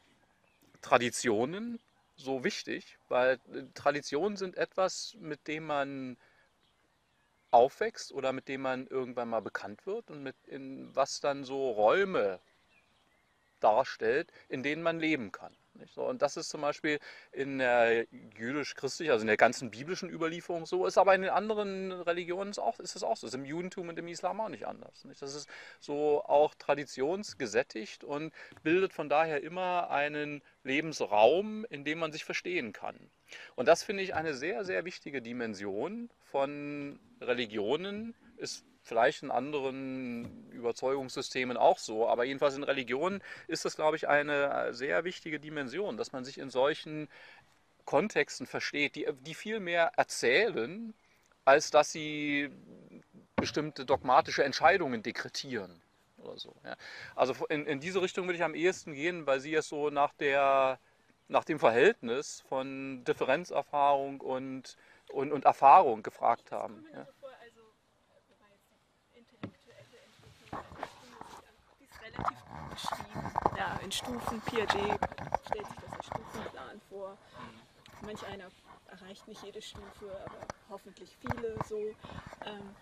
Traditionen 0.82 1.78
so 2.16 2.42
wichtig, 2.42 2.98
weil 3.08 3.38
äh, 3.54 3.62
Traditionen 3.74 4.36
sind 4.36 4.56
etwas, 4.56 5.14
mit 5.20 5.46
dem 5.46 5.66
man 5.66 6.16
aufwächst 7.52 8.10
oder 8.10 8.32
mit 8.32 8.48
dem 8.48 8.62
man 8.62 8.88
irgendwann 8.88 9.28
mal 9.28 9.40
bekannt 9.40 9.86
wird 9.86 10.10
und 10.10 10.24
mit 10.24 10.34
in 10.48 10.94
was 10.96 11.20
dann 11.20 11.44
so 11.44 11.70
Räume 11.70 12.40
darstellt, 13.60 14.32
in 14.48 14.64
denen 14.64 14.82
man 14.82 14.98
leben 14.98 15.30
kann. 15.30 15.56
Nicht? 15.78 15.94
So, 15.94 16.04
und 16.06 16.22
das 16.22 16.36
ist 16.36 16.48
zum 16.48 16.60
Beispiel 16.60 16.98
in 17.32 17.58
der 17.58 18.06
jüdisch-christlichen, 18.36 19.12
also 19.12 19.22
in 19.22 19.28
der 19.28 19.36
ganzen 19.36 19.70
biblischen 19.70 20.10
Überlieferung 20.10 20.66
so, 20.66 20.86
ist 20.86 20.98
aber 20.98 21.14
in 21.14 21.22
den 21.22 21.30
anderen 21.30 21.92
Religionen 21.92 22.52
auch, 22.58 22.78
ist 22.80 22.96
es 22.96 23.02
auch 23.02 23.16
so, 23.16 23.26
ist 23.26 23.34
im 23.34 23.44
Judentum 23.44 23.88
und 23.88 23.98
im 23.98 24.08
Islam 24.08 24.40
auch 24.40 24.48
nicht 24.48 24.66
anders. 24.66 25.04
Nicht? 25.04 25.22
Das 25.22 25.34
ist 25.34 25.48
so 25.80 26.22
auch 26.24 26.54
traditionsgesättigt 26.54 28.04
und 28.04 28.32
bildet 28.62 28.92
von 28.92 29.08
daher 29.08 29.42
immer 29.42 29.90
einen 29.90 30.42
Lebensraum, 30.64 31.64
in 31.70 31.84
dem 31.84 31.98
man 31.98 32.12
sich 32.12 32.24
verstehen 32.24 32.72
kann. 32.72 33.10
Und 33.54 33.66
das 33.68 33.82
finde 33.82 34.02
ich 34.02 34.14
eine 34.14 34.34
sehr, 34.34 34.64
sehr 34.64 34.84
wichtige 34.84 35.22
Dimension 35.22 36.10
von 36.24 36.98
Religionen, 37.20 38.14
ist 38.36 38.64
vielleicht 38.86 39.22
in 39.22 39.30
anderen 39.30 40.50
Überzeugungssystemen 40.52 41.56
auch 41.56 41.78
so, 41.78 42.08
aber 42.08 42.24
jedenfalls 42.24 42.56
in 42.56 42.62
Religionen 42.62 43.22
ist 43.48 43.64
das, 43.64 43.76
glaube 43.76 43.96
ich, 43.96 44.08
eine 44.08 44.72
sehr 44.72 45.04
wichtige 45.04 45.40
Dimension, 45.40 45.96
dass 45.96 46.12
man 46.12 46.24
sich 46.24 46.38
in 46.38 46.50
solchen 46.50 47.08
Kontexten 47.84 48.46
versteht, 48.46 48.96
die, 48.96 49.06
die 49.20 49.34
viel 49.34 49.60
mehr 49.60 49.92
erzählen, 49.96 50.94
als 51.44 51.70
dass 51.70 51.92
sie 51.92 52.50
bestimmte 53.36 53.84
dogmatische 53.84 54.44
Entscheidungen 54.44 55.02
dekretieren 55.02 55.80
oder 56.18 56.38
so. 56.38 56.54
Ja. 56.64 56.76
Also 57.14 57.34
in, 57.46 57.66
in 57.66 57.80
diese 57.80 58.02
Richtung 58.02 58.26
würde 58.26 58.36
ich 58.36 58.44
am 58.44 58.54
ehesten 58.54 58.92
gehen, 58.92 59.26
weil 59.26 59.40
Sie 59.40 59.54
es 59.54 59.68
so 59.68 59.90
nach, 59.90 60.12
der, 60.14 60.78
nach 61.28 61.44
dem 61.44 61.58
Verhältnis 61.58 62.42
von 62.48 63.04
Differenzerfahrung 63.04 64.20
und, 64.20 64.76
und, 65.10 65.32
und 65.32 65.44
Erfahrung 65.44 66.02
gefragt 66.02 66.50
haben. 66.50 66.84
Ja. 66.92 67.06
Die 71.78 71.84
ist 71.84 72.00
relativ 72.18 72.44
gut 72.46 72.70
beschrieben. 72.70 73.56
Ja, 73.56 73.78
in 73.82 73.92
Stufen. 73.92 74.40
Piaget 74.42 75.00
stellt 75.46 75.66
sich 75.66 75.76
das 75.82 75.92
als 75.92 76.06
Stufenplan 76.06 76.80
vor. 76.88 77.16
Manch 78.02 78.24
einer 78.26 78.48
erreicht 78.88 79.26
nicht 79.28 79.42
jede 79.42 79.62
Stufe, 79.62 80.10
aber 80.24 80.46
hoffentlich 80.68 81.16
viele 81.20 81.56
so. 81.68 81.78
Ähm, 82.44 82.74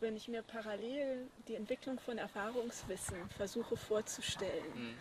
wenn 0.00 0.16
ich 0.16 0.28
mir 0.28 0.42
parallel 0.42 1.28
die 1.48 1.56
Entwicklung 1.56 1.98
von 1.98 2.18
Erfahrungswissen 2.18 3.28
versuche 3.30 3.76
vorzustellen, 3.76 4.96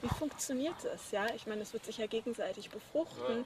wie 0.00 0.08
funktioniert 0.08 0.76
das? 0.82 1.10
Ja, 1.10 1.26
ich 1.34 1.46
meine, 1.46 1.60
es 1.60 1.74
wird 1.74 1.84
sich 1.84 1.98
ja 1.98 2.06
gegenseitig 2.06 2.70
befruchten 2.70 3.44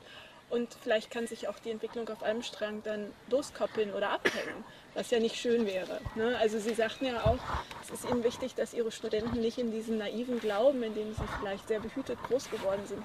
und 0.50 0.72
vielleicht 0.82 1.10
kann 1.10 1.26
sich 1.26 1.48
auch 1.48 1.58
die 1.58 1.70
Entwicklung 1.70 2.08
auf 2.10 2.22
einem 2.22 2.44
Strang 2.44 2.82
dann 2.84 3.12
loskoppeln 3.28 3.92
oder 3.92 4.10
abhängen, 4.10 4.64
was 4.94 5.10
ja 5.10 5.18
nicht 5.18 5.36
schön 5.36 5.66
wäre. 5.66 6.00
Ne? 6.14 6.36
Also 6.38 6.58
Sie 6.58 6.74
sagten 6.74 7.06
ja 7.06 7.24
auch, 7.24 7.38
es 7.82 7.90
ist 7.90 8.08
Ihnen 8.08 8.24
wichtig, 8.24 8.54
dass 8.54 8.72
Ihre 8.72 8.92
Studenten 8.92 9.40
nicht 9.40 9.58
in 9.58 9.70
diesem 9.70 9.98
naiven 9.98 10.40
Glauben, 10.40 10.82
in 10.82 10.94
dem 10.94 11.14
sie 11.14 11.24
vielleicht 11.40 11.68
sehr 11.68 11.80
behütet 11.80 12.18
groß 12.24 12.50
geworden 12.50 12.82
sind, 12.86 13.02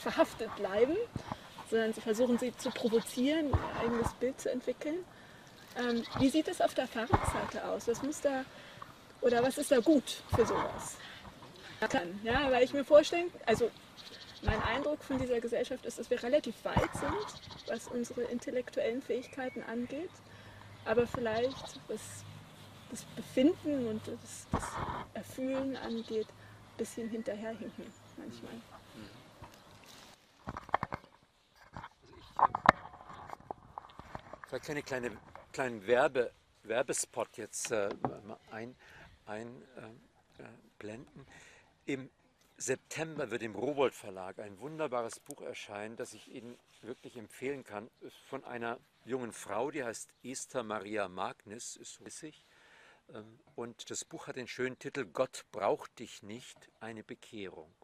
verhaftet 0.00 0.54
bleiben, 0.56 0.96
sondern 1.70 1.92
Sie 1.92 2.00
versuchen 2.00 2.38
sie 2.38 2.56
zu 2.56 2.70
provozieren, 2.70 3.48
ihr 3.48 3.80
eigenes 3.82 4.12
Bild 4.14 4.40
zu 4.40 4.50
entwickeln. 4.50 5.04
Ähm, 5.76 6.02
wie 6.18 6.30
sieht 6.30 6.48
es 6.48 6.60
auf 6.60 6.74
der 6.74 6.84
Erfahrungsseite 6.84 7.64
aus? 7.66 7.86
Was 7.86 8.02
muss 8.02 8.20
da 8.20 8.44
oder 9.20 9.42
was 9.42 9.58
ist 9.58 9.70
da 9.70 9.80
gut 9.80 10.22
für 10.34 10.46
sowas? 10.46 10.96
Ja, 12.24 12.50
weil 12.50 12.64
ich 12.64 12.72
mir 12.72 12.84
vorstelle, 12.84 13.26
also 13.46 13.70
mein 14.42 14.60
Eindruck 14.62 15.02
von 15.02 15.18
dieser 15.18 15.40
Gesellschaft 15.40 15.84
ist, 15.84 15.98
dass 15.98 16.10
wir 16.10 16.20
relativ 16.22 16.54
weit 16.64 16.92
sind, 16.94 17.68
was 17.68 17.86
unsere 17.88 18.22
intellektuellen 18.22 19.02
Fähigkeiten 19.02 19.62
angeht, 19.62 20.10
aber 20.88 21.06
vielleicht 21.06 21.80
was 21.88 22.24
das 22.90 23.04
Befinden 23.04 23.86
und 23.88 24.08
das, 24.08 24.46
das 24.50 24.64
Erfühlen 25.12 25.76
angeht, 25.76 26.26
ein 26.26 26.76
bisschen 26.78 27.10
hinterherhinken 27.10 27.84
manchmal. 28.16 28.52
Vielleicht 34.46 34.70
eine 34.70 34.82
kleine, 34.82 35.10
kleinen 35.52 35.86
Werbe, 35.86 36.32
Werbespot 36.62 37.36
jetzt 37.36 37.70
äh, 37.70 37.90
mal 38.24 38.38
ein, 38.50 38.74
äh, 39.26 40.42
äh. 40.42 40.98
Im 41.84 42.08
September 42.56 43.30
wird 43.30 43.42
im 43.42 43.54
Rowold 43.54 43.94
Verlag 43.94 44.38
ein 44.38 44.58
wunderbares 44.58 45.20
Buch 45.20 45.42
erscheinen, 45.42 45.96
das 45.96 46.14
ich 46.14 46.28
Ihnen 46.28 46.58
wirklich 46.80 47.18
empfehlen 47.18 47.62
kann, 47.64 47.90
von 48.28 48.42
einer 48.44 48.78
jungen 49.08 49.32
Frau, 49.32 49.70
die 49.70 49.84
heißt 49.84 50.12
Esther 50.22 50.62
Maria 50.62 51.08
Magnus, 51.08 51.76
ist 51.76 51.94
so 51.94 52.04
wissig. 52.04 52.44
Ähm, 53.12 53.40
Und 53.54 53.90
das 53.90 54.04
Buch 54.04 54.26
hat 54.26 54.36
den 54.36 54.48
schönen 54.48 54.78
Titel 54.78 55.04
Gott 55.06 55.44
braucht 55.52 55.98
dich 55.98 56.22
nicht, 56.22 56.70
eine 56.80 57.02
Bekehrung. 57.02 57.74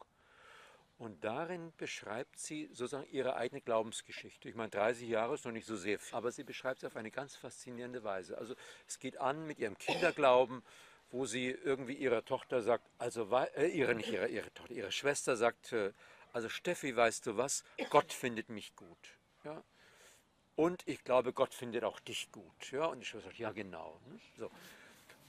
Und 0.96 1.24
darin 1.24 1.72
beschreibt 1.76 2.38
sie 2.38 2.68
sozusagen 2.72 3.10
ihre 3.10 3.36
eigene 3.36 3.60
Glaubensgeschichte. 3.60 4.48
Ich 4.48 4.54
meine, 4.54 4.70
30 4.70 5.08
Jahre 5.08 5.34
ist 5.34 5.44
noch 5.44 5.52
nicht 5.52 5.66
so 5.66 5.76
sehr 5.76 5.98
viel, 5.98 6.16
aber 6.16 6.30
sie 6.30 6.44
beschreibt 6.44 6.78
es 6.78 6.84
auf 6.84 6.96
eine 6.96 7.10
ganz 7.10 7.34
faszinierende 7.34 8.04
Weise. 8.04 8.38
Also 8.38 8.54
es 8.86 8.98
geht 9.00 9.20
an 9.20 9.46
mit 9.46 9.58
ihrem 9.58 9.76
Kinderglauben, 9.76 10.62
wo 11.10 11.26
sie 11.26 11.50
irgendwie 11.50 11.94
ihrer 11.94 12.24
Tochter 12.24 12.62
sagt, 12.62 12.88
also 12.98 13.28
äh, 13.56 13.66
ihre 13.68 13.94
nicht 13.94 14.10
ihre, 14.10 14.28
ihre 14.28 14.52
Tochter, 14.54 14.72
ihre 14.72 14.92
Schwester 14.92 15.36
sagt, 15.36 15.72
äh, 15.72 15.92
also 16.32 16.48
Steffi, 16.48 16.94
weißt 16.94 17.26
du 17.26 17.36
was? 17.36 17.64
Gott 17.90 18.12
findet 18.12 18.48
mich 18.48 18.74
gut. 18.76 19.18
Ja? 19.44 19.62
Und 20.56 20.86
ich 20.86 21.02
glaube, 21.02 21.32
Gott 21.32 21.52
findet 21.52 21.84
auch 21.84 22.00
dich 22.00 22.30
gut. 22.30 22.70
Ja? 22.70 22.86
Und 22.86 23.00
die 23.00 23.06
Schwester 23.06 23.28
sagt, 23.28 23.38
ja 23.38 23.52
genau. 23.52 23.98
Ne? 24.08 24.20
So. 24.38 24.50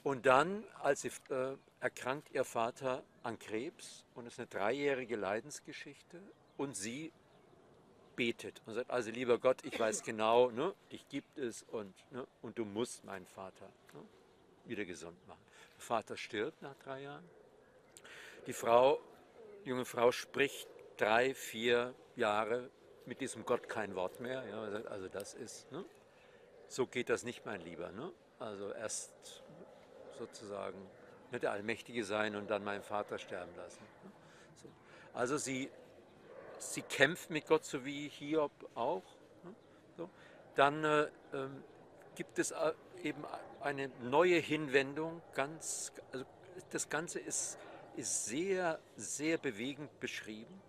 Und 0.03 0.27
dann, 0.27 0.63
als 0.83 1.01
sie 1.01 1.11
äh, 1.29 1.57
erkrankt 1.79 2.29
ihr 2.31 2.43
Vater 2.43 3.03
an 3.23 3.39
Krebs 3.39 4.05
und 4.13 4.27
es 4.27 4.33
ist 4.33 4.39
eine 4.39 4.47
dreijährige 4.47 5.15
Leidensgeschichte 5.15 6.21
und 6.57 6.75
sie 6.77 7.11
betet 8.15 8.61
und 8.67 8.75
sagt, 8.75 8.91
also 8.91 9.09
lieber 9.09 9.39
Gott, 9.39 9.65
ich 9.65 9.79
weiß 9.79 10.03
genau, 10.03 10.51
ne, 10.51 10.73
dich 10.91 11.09
gibt 11.09 11.37
es 11.37 11.63
und, 11.63 11.93
ne, 12.11 12.25
und 12.43 12.57
du 12.57 12.65
musst 12.65 13.03
meinen 13.03 13.25
Vater 13.25 13.65
ne, 13.93 14.01
wieder 14.65 14.85
gesund 14.85 15.17
machen. 15.27 15.41
Der 15.75 15.81
Vater 15.81 16.17
stirbt 16.17 16.61
nach 16.61 16.75
drei 16.75 17.01
Jahren. 17.01 17.27
Die 18.45 18.53
Frau, 18.53 18.99
die 19.63 19.69
junge 19.69 19.85
Frau 19.85 20.11
spricht 20.11 20.67
drei, 20.97 21.33
vier 21.33 21.95
Jahre 22.15 22.69
mit 23.07 23.21
diesem 23.21 23.45
Gott 23.45 23.69
kein 23.69 23.95
Wort 23.95 24.19
mehr. 24.19 24.43
Ja, 24.47 24.69
sagt, 24.69 24.87
also 24.87 25.07
das 25.07 25.33
ist, 25.33 25.71
ne, 25.71 25.85
so 26.67 26.87
geht 26.87 27.09
das 27.09 27.23
nicht, 27.23 27.45
mein 27.45 27.61
Lieber. 27.61 27.91
Ne? 27.91 28.11
Also 28.39 28.71
erst 28.71 29.43
sozusagen 30.17 30.77
nicht 31.31 31.43
der 31.43 31.51
Allmächtige 31.51 32.03
sein 32.03 32.35
und 32.35 32.49
dann 32.49 32.63
meinen 32.63 32.83
Vater 32.83 33.17
sterben 33.17 33.55
lassen. 33.55 33.81
So. 34.61 34.69
Also 35.13 35.37
sie 35.37 35.69
sie 36.59 36.81
kämpft 36.81 37.29
mit 37.29 37.47
Gott, 37.47 37.65
so 37.65 37.85
wie 37.85 38.09
Hiob 38.09 38.51
auch. 38.75 39.03
ne, 39.43 39.55
So. 39.97 40.09
Dann 40.55 40.83
äh, 40.83 41.07
ähm, 41.33 41.63
gibt 42.15 42.39
es 42.39 42.51
äh, 42.51 42.73
eben 43.03 43.23
eine 43.61 43.89
neue 44.03 44.37
Hinwendung. 44.37 45.21
Ganz, 45.33 45.91
also 46.11 46.25
das 46.71 46.89
Ganze 46.89 47.19
ist, 47.19 47.57
ist 47.95 48.25
sehr, 48.25 48.79
sehr 48.95 49.37
bewegend 49.37 49.99
beschrieben. 49.99 50.61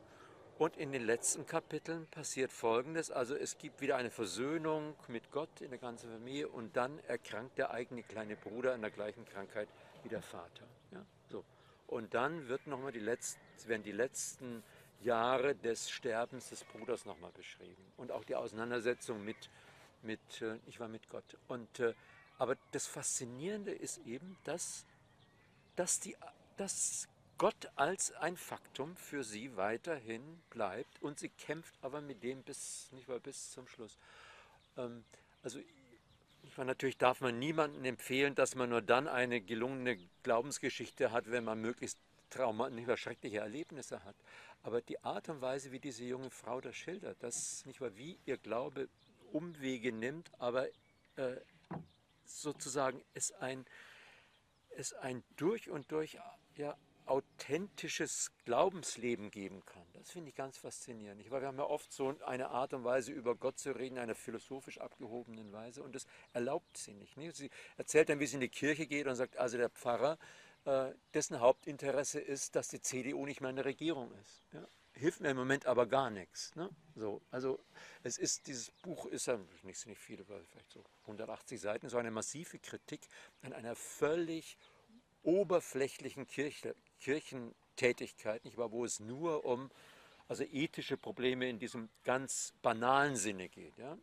Und 0.58 0.78
in 0.78 0.90
den 0.90 1.04
letzten 1.04 1.44
Kapiteln 1.44 2.06
passiert 2.06 2.50
Folgendes. 2.50 3.10
Also 3.10 3.34
es 3.34 3.58
gibt 3.58 3.82
wieder 3.82 3.96
eine 3.96 4.10
Versöhnung 4.10 4.94
mit 5.06 5.30
Gott 5.30 5.60
in 5.60 5.68
der 5.68 5.78
ganzen 5.78 6.10
Familie 6.10 6.48
und 6.48 6.76
dann 6.76 6.98
erkrankt 7.00 7.58
der 7.58 7.72
eigene 7.72 8.02
kleine 8.02 8.36
Bruder 8.36 8.72
an 8.72 8.80
der 8.80 8.90
gleichen 8.90 9.26
Krankheit 9.26 9.68
wie 10.02 10.08
der 10.08 10.22
Vater. 10.22 10.66
Ja? 10.92 11.04
So. 11.28 11.44
Und 11.86 12.14
dann 12.14 12.48
wird 12.48 12.66
noch 12.66 12.80
mal 12.80 12.90
die 12.90 13.00
letzten, 13.00 13.40
werden 13.66 13.82
die 13.82 13.92
letzten 13.92 14.62
Jahre 15.02 15.54
des 15.54 15.90
Sterbens 15.90 16.48
des 16.48 16.64
Bruders 16.64 17.04
nochmal 17.04 17.32
beschrieben. 17.32 17.84
Und 17.98 18.10
auch 18.10 18.24
die 18.24 18.34
Auseinandersetzung 18.34 19.22
mit, 19.22 19.50
mit, 20.02 20.40
äh, 20.40 20.58
ich 20.66 20.80
war 20.80 20.88
mit 20.88 21.08
Gott. 21.10 21.36
Und, 21.48 21.80
äh, 21.80 21.92
aber 22.38 22.56
das 22.72 22.86
Faszinierende 22.86 23.72
ist 23.72 23.98
eben, 24.06 24.38
dass, 24.44 24.86
dass, 25.76 26.00
die, 26.00 26.16
dass 26.56 27.08
Gott 27.38 27.68
als 27.76 28.12
ein 28.12 28.36
Faktum 28.36 28.96
für 28.96 29.22
sie 29.22 29.56
weiterhin 29.56 30.22
bleibt 30.50 31.02
und 31.02 31.18
sie 31.18 31.28
kämpft 31.28 31.74
aber 31.82 32.00
mit 32.00 32.22
dem 32.22 32.42
bis, 32.42 32.88
nicht 32.92 33.08
mal 33.08 33.20
bis 33.20 33.50
zum 33.50 33.68
Schluss. 33.68 33.98
Ähm, 34.78 35.04
also 35.42 35.60
ich 36.44 36.56
meine, 36.56 36.68
natürlich 36.68 36.96
darf 36.96 37.20
man 37.20 37.38
niemandem 37.38 37.84
empfehlen, 37.84 38.34
dass 38.34 38.54
man 38.54 38.70
nur 38.70 38.80
dann 38.80 39.08
eine 39.08 39.40
gelungene 39.40 39.98
Glaubensgeschichte 40.22 41.12
hat, 41.12 41.30
wenn 41.30 41.44
man 41.44 41.60
möglichst 41.60 41.98
Trauma, 42.30 42.70
nicht 42.70 42.86
mal 42.86 42.96
schreckliche 42.96 43.38
Erlebnisse 43.38 44.02
hat. 44.04 44.16
Aber 44.62 44.80
die 44.80 45.02
Art 45.04 45.28
und 45.28 45.40
Weise, 45.40 45.72
wie 45.72 45.78
diese 45.78 46.04
junge 46.04 46.30
Frau 46.30 46.60
das 46.60 46.74
schildert, 46.74 47.16
das 47.20 47.64
nicht 47.66 47.80
mal 47.80 47.96
wie 47.96 48.18
ihr 48.26 48.36
Glaube 48.36 48.88
Umwege 49.32 49.92
nimmt, 49.92 50.30
aber 50.38 50.66
äh, 51.16 51.36
sozusagen 52.24 53.00
es 53.14 53.32
ein, 53.32 53.66
es 54.76 54.92
ein 54.94 55.22
durch 55.36 55.70
und 55.70 55.90
durch 55.92 56.18
ja, 56.56 56.76
authentisches 57.06 58.32
Glaubensleben 58.44 59.30
geben 59.30 59.64
kann. 59.64 59.86
Das 59.94 60.10
finde 60.10 60.30
ich 60.30 60.34
ganz 60.34 60.58
faszinierend. 60.58 61.30
Weil 61.30 61.40
wir 61.40 61.48
haben 61.48 61.58
ja 61.58 61.64
oft 61.64 61.92
so 61.92 62.14
eine 62.24 62.50
Art 62.50 62.74
und 62.74 62.84
Weise, 62.84 63.12
über 63.12 63.34
Gott 63.34 63.58
zu 63.58 63.72
reden, 63.72 63.96
in 63.96 64.02
einer 64.02 64.14
philosophisch 64.14 64.78
abgehobenen 64.78 65.52
Weise. 65.52 65.82
Und 65.82 65.94
das 65.94 66.06
erlaubt 66.32 66.76
sie 66.76 66.94
nicht. 66.94 67.16
Ne? 67.16 67.32
Sie 67.32 67.50
erzählt 67.76 68.08
dann, 68.08 68.20
wie 68.20 68.26
sie 68.26 68.34
in 68.34 68.40
die 68.40 68.48
Kirche 68.48 68.86
geht 68.86 69.06
und 69.06 69.16
sagt, 69.16 69.36
also 69.36 69.56
der 69.56 69.70
Pfarrer, 69.70 70.18
äh, 70.64 70.92
dessen 71.14 71.40
Hauptinteresse 71.40 72.20
ist, 72.20 72.56
dass 72.56 72.68
die 72.68 72.80
CDU 72.80 73.24
nicht 73.24 73.40
mehr 73.40 73.50
in 73.50 73.56
der 73.56 73.64
Regierung 73.64 74.12
ist. 74.22 74.44
Ja? 74.52 74.66
Hilft 74.94 75.20
mir 75.20 75.30
im 75.30 75.36
Moment 75.36 75.66
aber 75.66 75.86
gar 75.86 76.10
nichts. 76.10 76.54
Ne? 76.56 76.70
So, 76.94 77.20
also 77.30 77.60
es 78.02 78.18
ist, 78.18 78.46
dieses 78.46 78.70
Buch 78.70 79.06
ist 79.06 79.26
ja 79.26 79.38
nicht, 79.62 79.86
nicht 79.86 80.00
viele, 80.00 80.24
vielleicht 80.24 80.70
so 80.70 80.82
180 81.02 81.60
Seiten, 81.60 81.88
so 81.88 81.98
eine 81.98 82.10
massive 82.10 82.58
Kritik 82.58 83.06
an 83.42 83.52
einer 83.52 83.76
völlig 83.76 84.56
oberflächlichen 85.22 86.26
Kirche, 86.26 86.74
Kirchentätigkeit, 87.00 88.44
nicht 88.44 88.56
wahr, 88.56 88.72
wo 88.72 88.84
es 88.84 89.00
nur 89.00 89.44
um 89.44 89.70
also 90.28 90.44
ethische 90.44 90.96
Probleme 90.96 91.48
in 91.48 91.58
diesem 91.58 91.88
ganz 92.04 92.52
banalen 92.62 93.16
Sinne 93.16 93.48
geht. 93.48 93.76
Ja? 93.78 93.96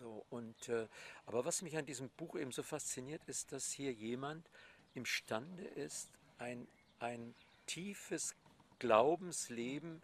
So, 0.00 0.24
und, 0.30 0.68
äh, 0.68 0.86
aber 1.24 1.44
was 1.44 1.62
mich 1.62 1.76
an 1.76 1.86
diesem 1.86 2.08
Buch 2.10 2.36
eben 2.36 2.52
so 2.52 2.62
fasziniert, 2.62 3.22
ist, 3.26 3.52
dass 3.52 3.70
hier 3.70 3.92
jemand 3.92 4.48
imstande 4.94 5.64
ist, 5.64 6.08
ein, 6.38 6.66
ein 6.98 7.34
tiefes 7.66 8.34
Glaubensleben 8.78 10.02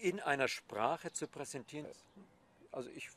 in 0.00 0.20
einer 0.20 0.48
Sprache 0.48 1.12
zu 1.12 1.26
präsentieren. 1.26 1.86
Also 2.72 2.88
ich 2.90 3.10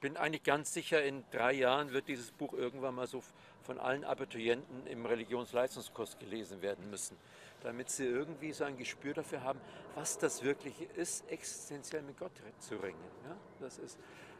bin 0.00 0.16
eigentlich 0.16 0.42
ganz 0.42 0.72
sicher, 0.72 1.04
in 1.04 1.24
drei 1.30 1.52
Jahren 1.52 1.92
wird 1.92 2.08
dieses 2.08 2.30
Buch 2.30 2.52
irgendwann 2.52 2.94
mal 2.94 3.06
so 3.06 3.22
von 3.66 3.78
allen 3.78 4.04
Abiturienten 4.04 4.86
im 4.86 5.04
Religionsleistungskurs 5.04 6.18
gelesen 6.18 6.62
werden 6.62 6.88
müssen, 6.88 7.16
damit 7.62 7.90
sie 7.90 8.06
irgendwie 8.06 8.52
so 8.52 8.64
ein 8.64 8.78
Gespür 8.78 9.12
dafür 9.12 9.42
haben, 9.42 9.60
was 9.96 10.18
das 10.18 10.42
wirklich 10.44 10.74
ist, 10.96 11.28
existenziell 11.30 12.02
mit 12.02 12.16
Gott 12.18 12.32
zu 12.60 12.76
ringen. 12.76 13.04
Ja, 13.24 13.36
das 13.60 13.78
ist, 13.78 13.98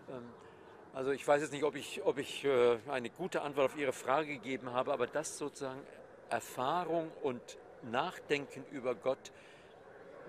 ähm, 0.08 0.22
also 0.94 1.10
ich 1.10 1.26
weiß 1.26 1.42
jetzt 1.42 1.52
nicht, 1.52 1.64
ob 1.64 1.74
ich, 1.74 2.02
ob 2.04 2.18
ich 2.18 2.44
äh, 2.44 2.78
eine 2.88 3.10
gute 3.10 3.42
Antwort 3.42 3.72
auf 3.72 3.76
Ihre 3.76 3.92
Frage 3.92 4.28
gegeben 4.28 4.72
habe, 4.72 4.92
aber 4.92 5.06
das 5.06 5.36
sozusagen 5.36 5.82
Erfahrung 6.30 7.10
und 7.22 7.58
Nachdenken 7.82 8.64
über 8.70 8.94
Gott 8.94 9.32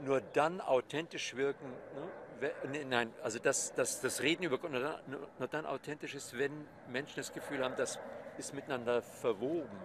nur 0.03 0.21
dann 0.21 0.59
authentisch 0.59 1.35
wirken, 1.35 1.71
ne? 1.95 2.85
nein, 2.85 3.11
also 3.23 3.39
das, 3.39 3.73
das, 3.73 4.01
das 4.01 4.21
Reden 4.21 4.43
über 4.43 4.57
Gott 4.57 4.71
nur 4.71 4.81
dann, 4.81 4.99
nur 5.39 5.47
dann 5.47 5.65
authentisch 5.65 6.13
ist, 6.13 6.37
wenn 6.37 6.51
Menschen 6.87 7.15
das 7.15 7.33
Gefühl 7.33 7.63
haben, 7.63 7.75
das 7.77 7.99
ist 8.37 8.53
miteinander 8.53 9.01
verwoben. 9.01 9.79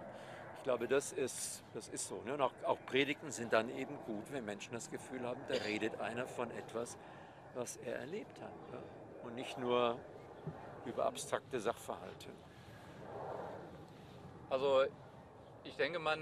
Ich 0.57 0.63
glaube, 0.63 0.87
das 0.87 1.11
ist, 1.11 1.63
das 1.73 1.89
ist 1.89 2.07
so. 2.07 2.21
Ne? 2.21 2.41
Auch, 2.41 2.53
auch 2.65 2.77
Predigten 2.85 3.31
sind 3.31 3.51
dann 3.51 3.69
eben 3.69 3.97
gut, 4.05 4.31
wenn 4.31 4.45
Menschen 4.45 4.73
das 4.73 4.89
Gefühl 4.89 5.27
haben, 5.27 5.41
da 5.49 5.55
redet 5.55 5.99
einer 5.99 6.25
von 6.25 6.49
etwas, 6.51 6.97
was 7.53 7.77
er 7.77 7.99
erlebt 7.99 8.39
hat. 8.41 8.53
Ja? 8.71 8.79
Und 9.23 9.35
nicht 9.35 9.57
nur 9.57 9.99
über 10.85 11.05
abstrakte 11.05 11.59
Sachverhalte. 11.59 12.29
Also 14.49 14.83
ich 15.63 15.75
denke, 15.75 15.99
man 15.99 16.19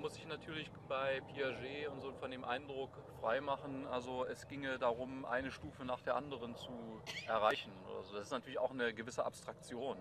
muss 0.00 0.14
sich 0.14 0.26
natürlich 0.26 0.70
bei 0.88 1.20
Piaget 1.32 1.88
und 1.88 2.00
so 2.00 2.12
von 2.12 2.30
dem 2.30 2.44
Eindruck 2.44 2.90
freimachen, 3.20 3.86
also 3.86 4.24
es 4.26 4.46
ginge 4.48 4.78
darum, 4.78 5.24
eine 5.24 5.50
Stufe 5.50 5.84
nach 5.84 6.02
der 6.02 6.16
anderen 6.16 6.54
zu 6.56 7.00
erreichen. 7.26 7.72
Also 7.96 8.14
das 8.14 8.26
ist 8.26 8.30
natürlich 8.30 8.58
auch 8.58 8.70
eine 8.70 8.92
gewisse 8.92 9.24
Abstraktion. 9.24 9.96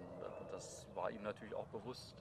Das 0.54 0.86
war 0.94 1.10
ihm 1.10 1.24
natürlich 1.24 1.56
auch 1.56 1.66
bewusst. 1.68 2.16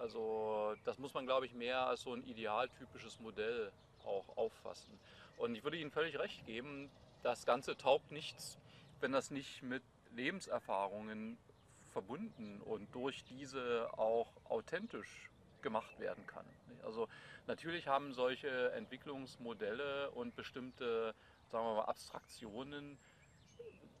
Also 0.00 0.74
das 0.84 0.98
muss 0.98 1.14
man, 1.14 1.24
glaube 1.24 1.46
ich, 1.46 1.54
mehr 1.54 1.86
als 1.86 2.02
so 2.02 2.12
ein 2.12 2.24
idealtypisches 2.24 3.20
Modell 3.20 3.70
auch 4.04 4.36
auffassen. 4.36 4.98
Und 5.38 5.54
ich 5.54 5.62
würde 5.62 5.78
Ihnen 5.78 5.92
völlig 5.92 6.18
recht 6.18 6.44
geben, 6.44 6.90
das 7.22 7.46
Ganze 7.46 7.76
taugt 7.76 8.10
nichts, 8.10 8.58
wenn 9.00 9.12
das 9.12 9.30
nicht 9.30 9.62
mit 9.62 9.82
Lebenserfahrungen 10.10 11.38
verbunden 11.92 12.60
und 12.62 12.92
durch 12.94 13.24
diese 13.24 13.88
auch 13.96 14.32
authentisch 14.48 15.30
gemacht 15.62 15.98
werden 16.00 16.26
kann. 16.26 16.46
Also 16.84 17.08
natürlich 17.46 17.86
haben 17.86 18.12
solche 18.12 18.72
Entwicklungsmodelle 18.72 20.10
und 20.10 20.34
bestimmte, 20.34 21.14
sagen 21.50 21.64
wir 21.64 21.74
mal, 21.76 21.84
Abstraktionen 21.84 22.98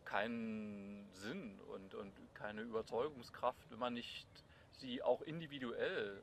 keinen 0.06 1.06
Sinn 1.12 1.60
und, 1.68 1.94
und 1.94 2.12
keine 2.34 2.62
Überzeugungskraft, 2.62 3.70
wenn 3.70 3.78
man 3.78 3.92
nicht 3.92 4.26
sie 4.72 5.02
auch 5.02 5.20
individuell 5.22 6.22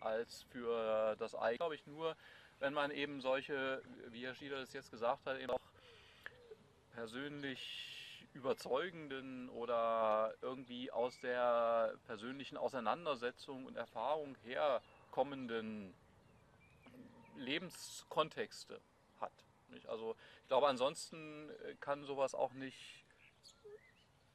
als 0.00 0.44
für 0.50 1.16
das 1.18 1.34
eigene, 1.34 1.56
glaube 1.58 1.74
ich, 1.74 1.86
nur, 1.86 2.16
wenn 2.60 2.72
man 2.72 2.90
eben 2.90 3.20
solche, 3.20 3.82
wie 4.10 4.24
Herr 4.24 4.34
Schieder 4.34 4.60
das 4.60 4.72
jetzt 4.72 4.90
gesagt 4.90 5.26
hat, 5.26 5.38
eben 5.40 5.50
auch 5.50 5.60
persönlich 6.92 8.26
überzeugenden 8.32 9.48
oder 9.48 10.34
irgendwie 10.42 10.90
aus 10.90 11.18
der 11.20 11.94
persönlichen 12.06 12.56
Auseinandersetzung 12.56 13.66
und 13.66 13.76
Erfahrung 13.76 14.36
herkommenden 14.44 15.94
Lebenskontexte 17.36 18.80
hat. 19.20 19.32
Also 19.88 20.16
ich 20.42 20.48
glaube, 20.48 20.68
ansonsten 20.68 21.50
kann 21.80 22.04
sowas 22.04 22.34
auch 22.34 22.52
nicht 22.52 23.05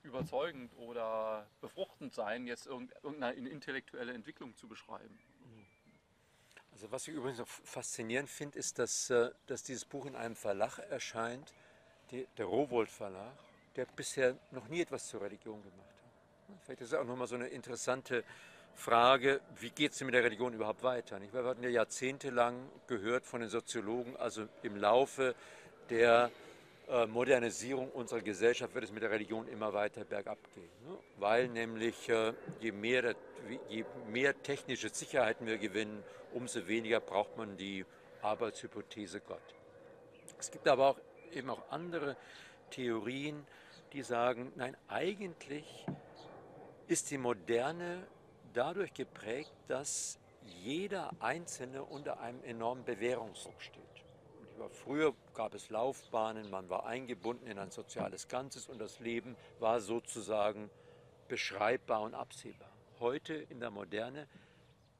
überzeugend 0.04 0.72
oder 0.78 1.48
befruchtend 1.60 2.14
sein, 2.14 2.48
jetzt 2.48 2.68
irgendeine 2.68 3.34
intellektuelle 3.34 4.14
Entwicklung 4.14 4.56
zu 4.56 4.68
beschreiben. 4.68 5.20
Also 6.72 6.92
was 6.92 7.08
ich 7.08 7.14
übrigens 7.14 7.40
auch 7.40 7.48
faszinierend 7.48 8.30
finde, 8.30 8.58
ist, 8.58 8.80
dass, 8.80 9.10
äh, 9.10 9.30
dass 9.48 9.64
dieses 9.64 9.86
Buch 9.86 10.06
in 10.06 10.16
einem 10.16 10.36
Verlag 10.36 10.80
erscheint, 10.80 11.54
der 12.12 12.46
Rowold 12.46 12.90
Verlag, 12.90 13.38
der 13.76 13.86
bisher 13.86 14.38
noch 14.52 14.68
nie 14.68 14.82
etwas 14.82 15.08
zur 15.08 15.22
Religion 15.22 15.62
gemacht 15.62 15.80
hat. 15.80 16.60
Vielleicht 16.64 16.82
ist 16.82 16.88
es 16.90 16.94
auch 16.94 17.06
nochmal 17.06 17.28
so 17.28 17.36
eine 17.36 17.48
interessante 17.48 18.26
Frage, 18.76 19.42
wie 19.60 19.70
geht 19.70 19.94
es 19.94 20.02
mit 20.02 20.14
der 20.14 20.24
Religion 20.24 20.54
überhaupt 20.54 20.84
weiter? 20.84 21.20
Nicht? 21.20 21.34
Wir 21.34 21.44
hatten 21.44 21.64
ja 21.64 21.70
jahrzehntelang 21.70 22.70
gehört 22.88 23.26
von 23.26 23.42
den 23.42 23.50
Soziologen, 23.50 24.18
also 24.18 24.48
im 24.64 24.76
Laufe 24.76 25.36
der 25.90 26.32
Modernisierung 27.08 27.90
unserer 27.92 28.22
Gesellschaft 28.22 28.74
wird 28.74 28.84
es 28.84 28.92
mit 28.92 29.02
der 29.02 29.12
Religion 29.12 29.48
immer 29.48 29.74
weiter 29.74 30.04
bergab 30.04 30.38
gehen. 30.54 30.70
Ne? 30.86 30.98
Weil 31.18 31.48
nämlich 31.48 32.10
äh, 32.10 32.34
je, 32.60 32.74
mehr, 32.74 33.16
je 33.70 33.86
mehr 34.10 34.42
technische 34.44 34.90
Sicherheiten 34.90 35.48
wir 35.48 35.58
gewinnen, 35.58 36.04
umso 36.34 36.68
weniger 36.68 37.00
braucht 37.00 37.38
man 37.38 37.56
die 37.56 37.86
Arbeitshypothese 38.22 39.22
Gott. 39.22 39.42
Es 40.38 40.52
gibt 40.52 40.68
aber 40.68 40.88
auch 40.90 40.98
eben 41.34 41.50
auch 41.50 41.64
andere 41.70 42.18
Theorien, 42.72 43.46
die 43.94 44.02
sagen, 44.02 44.52
nein, 44.56 44.76
eigentlich 44.88 45.86
ist 46.88 47.10
die 47.10 47.18
Moderne 47.18 48.06
dadurch 48.54 48.94
geprägt, 48.94 49.54
dass 49.68 50.20
jeder 50.46 51.12
Einzelne 51.20 51.84
unter 51.84 52.20
einem 52.20 52.44
enormen 52.44 52.84
Bewährungsdruck 52.84 53.62
steht. 53.62 53.91
Früher 54.70 55.14
gab 55.34 55.54
es 55.54 55.70
Laufbahnen, 55.70 56.50
man 56.50 56.70
war 56.70 56.86
eingebunden 56.86 57.48
in 57.48 57.58
ein 57.58 57.72
soziales 57.72 58.28
Ganzes 58.28 58.68
und 58.68 58.80
das 58.80 59.00
Leben 59.00 59.36
war 59.60 59.82
sozusagen 59.82 60.70
beschreibbar 61.28 62.02
und 62.02 62.14
absehbar. 62.14 62.70
Heute 63.00 63.34
in 63.34 63.60
der 63.60 63.72
Moderne 63.72 64.28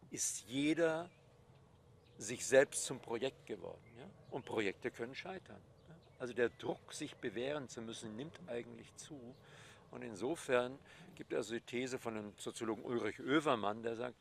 ist 0.10 0.44
jeder 0.48 1.10
sich 2.18 2.46
selbst 2.46 2.86
zum 2.86 3.00
Projekt 3.00 3.46
geworden. 3.46 3.82
Ja? 3.98 4.06
Und 4.30 4.46
Projekte 4.46 4.92
können 4.92 5.16
scheitern. 5.16 5.62
Ja? 5.88 5.96
Also 6.20 6.34
der 6.34 6.50
Druck, 6.50 6.94
sich 6.94 7.16
bewähren 7.16 7.68
zu 7.68 7.82
müssen, 7.82 8.16
nimmt 8.16 8.40
eigentlich 8.48 8.96
zu. 8.96 9.20
Und 9.92 10.04
insofern 10.04 10.78
gibt 11.16 11.34
es 11.34 11.38
also 11.38 11.54
die 11.56 11.62
These 11.62 12.00
von 12.00 12.16
dem 12.16 12.34
Soziologen 12.38 12.84
Ulrich 12.84 13.20
Oevermann, 13.20 13.84
der 13.84 13.96
sagt, 13.96 14.16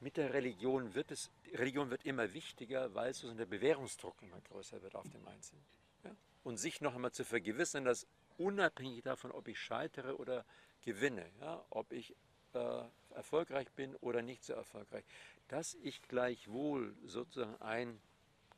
mit 0.00 0.16
der 0.16 0.34
Religion 0.34 0.94
wird 0.94 1.10
es, 1.10 1.30
Religion 1.54 1.90
wird 1.90 2.04
immer 2.04 2.32
wichtiger, 2.32 2.94
weil 2.94 3.14
so 3.14 3.32
der 3.32 3.46
Bewährungsdruck 3.46 4.20
immer 4.22 4.40
größer 4.40 4.82
wird 4.82 4.94
auf 4.94 5.08
dem 5.08 5.26
Einzelnen. 5.26 5.64
Ja? 6.02 6.10
Und 6.42 6.58
sich 6.58 6.80
noch 6.80 6.94
einmal 6.94 7.12
zu 7.12 7.24
vergewissern, 7.24 7.84
dass 7.84 8.06
unabhängig 8.38 9.02
davon, 9.02 9.30
ob 9.30 9.48
ich 9.48 9.58
scheitere 9.58 10.18
oder 10.18 10.44
gewinne, 10.82 11.30
ja? 11.40 11.64
ob 11.70 11.92
ich 11.92 12.14
äh, 12.54 12.82
erfolgreich 13.14 13.70
bin 13.72 13.94
oder 13.96 14.22
nicht 14.22 14.44
so 14.44 14.52
erfolgreich, 14.52 15.04
dass 15.48 15.74
ich 15.74 16.02
gleichwohl 16.02 16.94
sozusagen 17.04 17.56
ein 17.62 18.00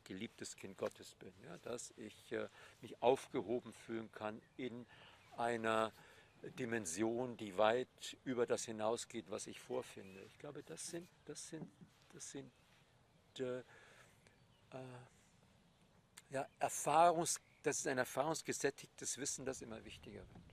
geliebtes 0.03 0.55
Kind 0.55 0.77
Gottes 0.77 1.15
bin, 1.15 1.33
ja? 1.43 1.57
dass 1.59 1.93
ich 1.97 2.31
äh, 2.31 2.47
mich 2.81 3.01
aufgehoben 3.01 3.73
fühlen 3.73 4.11
kann 4.11 4.41
in 4.55 4.85
einer 5.37 5.91
Dimension, 6.59 7.37
die 7.37 7.57
weit 7.57 8.17
über 8.23 8.45
das 8.45 8.65
hinausgeht, 8.65 9.25
was 9.29 9.47
ich 9.47 9.59
vorfinde. 9.59 10.21
Ich 10.23 10.37
glaube, 10.39 10.63
das 10.63 10.87
sind, 10.87 11.07
das 11.25 11.49
sind, 11.49 11.67
das 12.13 12.31
sind 12.31 12.51
äh, 13.39 13.63
ja, 16.29 16.47
Erfahrungs, 16.59 17.39
das 17.63 17.79
ist 17.79 17.87
ein 17.87 17.97
erfahrungsgesättigtes 17.97 19.17
Wissen, 19.17 19.45
das 19.45 19.61
immer 19.61 19.83
wichtiger 19.85 20.21
wird. 20.27 20.43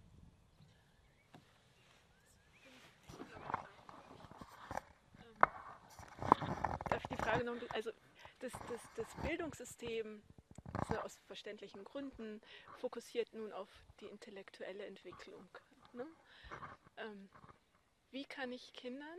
Darf 6.88 7.02
ich 7.02 7.16
die 7.16 7.22
Frage 7.22 7.44
noch, 7.44 7.56
also 7.70 7.90
das, 8.40 8.52
das, 8.52 8.80
das 8.96 9.06
Bildungssystem 9.22 10.22
also 10.72 11.00
aus 11.00 11.18
verständlichen 11.26 11.84
Gründen 11.84 12.40
fokussiert 12.78 13.32
nun 13.32 13.52
auf 13.52 13.68
die 14.00 14.06
intellektuelle 14.06 14.86
Entwicklung. 14.86 15.48
Ne? 15.92 16.06
Ähm, 16.96 17.28
wie 18.10 18.24
kann 18.24 18.52
ich 18.52 18.72
Kindern 18.74 19.18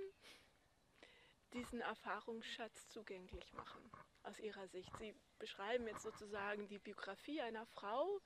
diesen 1.56 1.82
Erfahrungsschatz 1.82 2.90
zugänglich 2.90 3.52
machen, 3.54 3.82
aus 4.24 4.40
Ihrer 4.40 4.68
Sicht? 4.68 4.92
Sie 5.00 5.16
beschreiben 5.40 5.88
jetzt 5.88 6.04
sozusagen 6.04 6.68
die 6.68 6.80
Biografie 6.80 7.42
einer 7.42 7.66
Frau, 7.66 8.22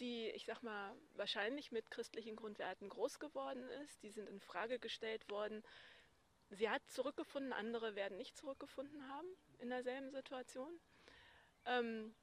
die, 0.00 0.30
ich 0.30 0.46
sag 0.46 0.62
mal, 0.62 0.94
wahrscheinlich 1.14 1.72
mit 1.72 1.90
christlichen 1.90 2.36
Grundwerten 2.36 2.88
groß 2.88 3.18
geworden 3.18 3.68
ist. 3.84 4.02
Die 4.02 4.10
sind 4.10 4.28
in 4.28 4.40
Frage 4.40 4.78
gestellt 4.78 5.28
worden. 5.30 5.62
Sie 6.50 6.68
hat 6.68 6.82
zurückgefunden, 6.90 7.52
andere 7.52 7.94
werden 7.94 8.18
nicht 8.18 8.36
zurückgefunden 8.36 9.08
haben 9.08 9.28
in 9.58 9.70
derselben 9.70 10.10
Situation. 10.10 10.78
Ähm, 11.64 12.14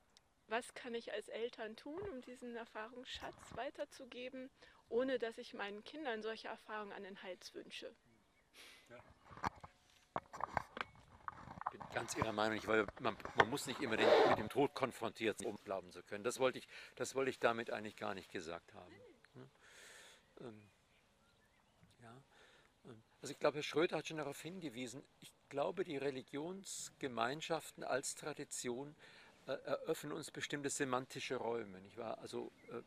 was 0.48 0.74
kann 0.74 0.96
ich 0.96 1.12
als 1.13 1.28
Eltern 1.28 1.76
tun, 1.76 2.02
um 2.12 2.22
diesen 2.22 2.56
Erfahrungsschatz 2.56 3.56
weiterzugeben, 3.56 4.50
ohne 4.89 5.20
dass 5.20 5.38
ich 5.38 5.54
meinen 5.54 5.84
Kindern 5.84 6.22
solche 6.22 6.48
Erfahrungen 6.48 6.92
an 6.92 7.04
den 7.04 7.22
Hals 7.22 7.54
wünsche? 7.54 7.96
Ich 11.65 11.72
bin 11.72 11.79
ganz 11.93 12.15
Ihrer 12.15 12.32
Meinung, 12.32 12.60
weil 12.65 12.86
man, 12.99 13.15
man, 13.36 13.49
muss 13.49 13.67
nicht 13.67 13.82
immer 13.82 13.97
den, 13.97 14.08
mit 14.30 14.38
dem 14.38 14.49
Tod 14.49 14.73
konfrontiert 14.73 15.39
sein, 15.39 15.47
um 15.47 15.58
glauben 15.63 15.91
zu 15.91 16.04
können. 16.04 16.23
Das 16.23 16.39
wollte 16.39 16.60
ich, 16.60 16.67
das 16.95 17.15
wollte 17.15 17.30
ich 17.30 17.39
damit 17.39 17.71
eigentlich 17.71 17.95
gar 17.95 18.13
nicht 18.13 18.32
gesagt 18.32 18.73
haben. 18.73 18.93
Hm? 19.34 19.49
Ähm, 20.41 20.62
ja. 22.02 22.21
Ähm, 22.86 23.04
also 23.21 23.32
ich 23.32 23.39
glaube, 23.39 23.58
Herr 23.58 23.63
Schröder 23.63 23.97
hat 23.97 24.08
schon 24.08 24.17
darauf 24.17 24.41
hingewiesen, 24.41 25.04
ich 25.19 25.34
glaube, 25.49 25.84
die 25.84 25.97
Religionsgemeinschaften 25.97 27.84
als 27.84 28.15
Tradition 28.15 28.95
äh, 29.47 29.54
eröffnen 29.65 30.12
uns 30.12 30.32
bestimmte 30.32 30.69
semantische 30.69 31.36
Räume, 31.36 31.82
nicht 31.82 31.97
wahr? 31.97 32.19
Also 32.19 32.52
äh, 32.69 32.82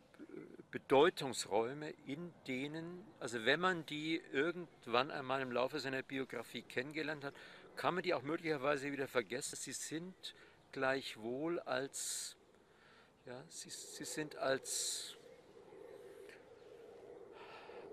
Bedeutungsräume, 0.71 1.91
in 2.07 2.33
denen, 2.47 3.05
also 3.21 3.45
wenn 3.45 3.61
man 3.61 3.85
die 3.87 4.23
irgendwann 4.33 5.11
einmal 5.11 5.43
im 5.43 5.51
Laufe 5.51 5.81
seiner 5.81 6.03
Biografie 6.03 6.63
kennengelernt 6.63 7.25
hat, 7.25 7.35
kann 7.77 7.95
man 7.95 8.03
die 8.03 8.15
auch 8.15 8.23
möglicherweise 8.23 8.93
wieder 8.93 9.09
vergessen. 9.09 9.57
Sie 9.57 9.73
sind 9.73 10.35
gleichwohl 10.73 11.61
als, 11.61 12.37
ja, 13.27 13.43
sie, 13.49 13.71
sie 13.71 14.05
sind 14.05 14.37
als, 14.37 15.17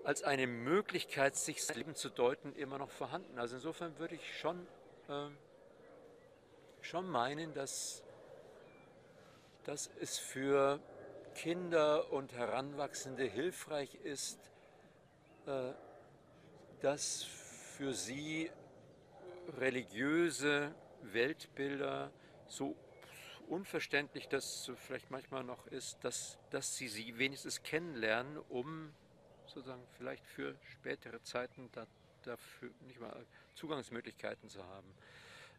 als 0.04 0.22
eine 0.22 0.46
Möglichkeit, 0.46 1.36
sich 1.36 1.64
das 1.64 1.76
Leben 1.76 1.94
zu 1.94 2.08
deuten, 2.08 2.54
immer 2.54 2.78
noch 2.78 2.90
vorhanden. 2.90 3.38
Also 3.38 3.56
insofern 3.56 3.98
würde 3.98 4.14
ich 4.14 4.38
schon, 4.38 4.66
äh, 5.08 5.28
schon 6.80 7.08
meinen, 7.08 7.54
dass 7.54 8.02
dass 9.64 9.90
es 10.00 10.18
für 10.18 10.80
Kinder 11.34 12.12
und 12.12 12.32
Heranwachsende 12.32 13.24
hilfreich 13.24 13.94
ist, 14.02 14.38
äh, 15.46 15.72
dass 16.80 17.22
für 17.22 17.92
sie 17.92 18.50
religiöse 19.58 20.74
Weltbilder 21.02 22.12
so 22.48 22.76
unverständlich 23.48 24.28
das 24.28 24.70
vielleicht 24.76 25.10
manchmal 25.10 25.42
noch 25.42 25.66
ist, 25.66 25.98
dass, 26.04 26.38
dass 26.50 26.76
sie 26.76 26.88
sie 26.88 27.18
wenigstens 27.18 27.62
kennenlernen, 27.62 28.38
um 28.48 28.92
sozusagen 29.46 29.82
vielleicht 29.96 30.24
für 30.26 30.56
spätere 30.72 31.22
Zeiten 31.22 31.68
da, 31.72 31.86
dafür 32.22 32.70
nicht 32.86 33.00
mal 33.00 33.26
Zugangsmöglichkeiten 33.54 34.48
zu 34.48 34.64
haben. 34.64 34.94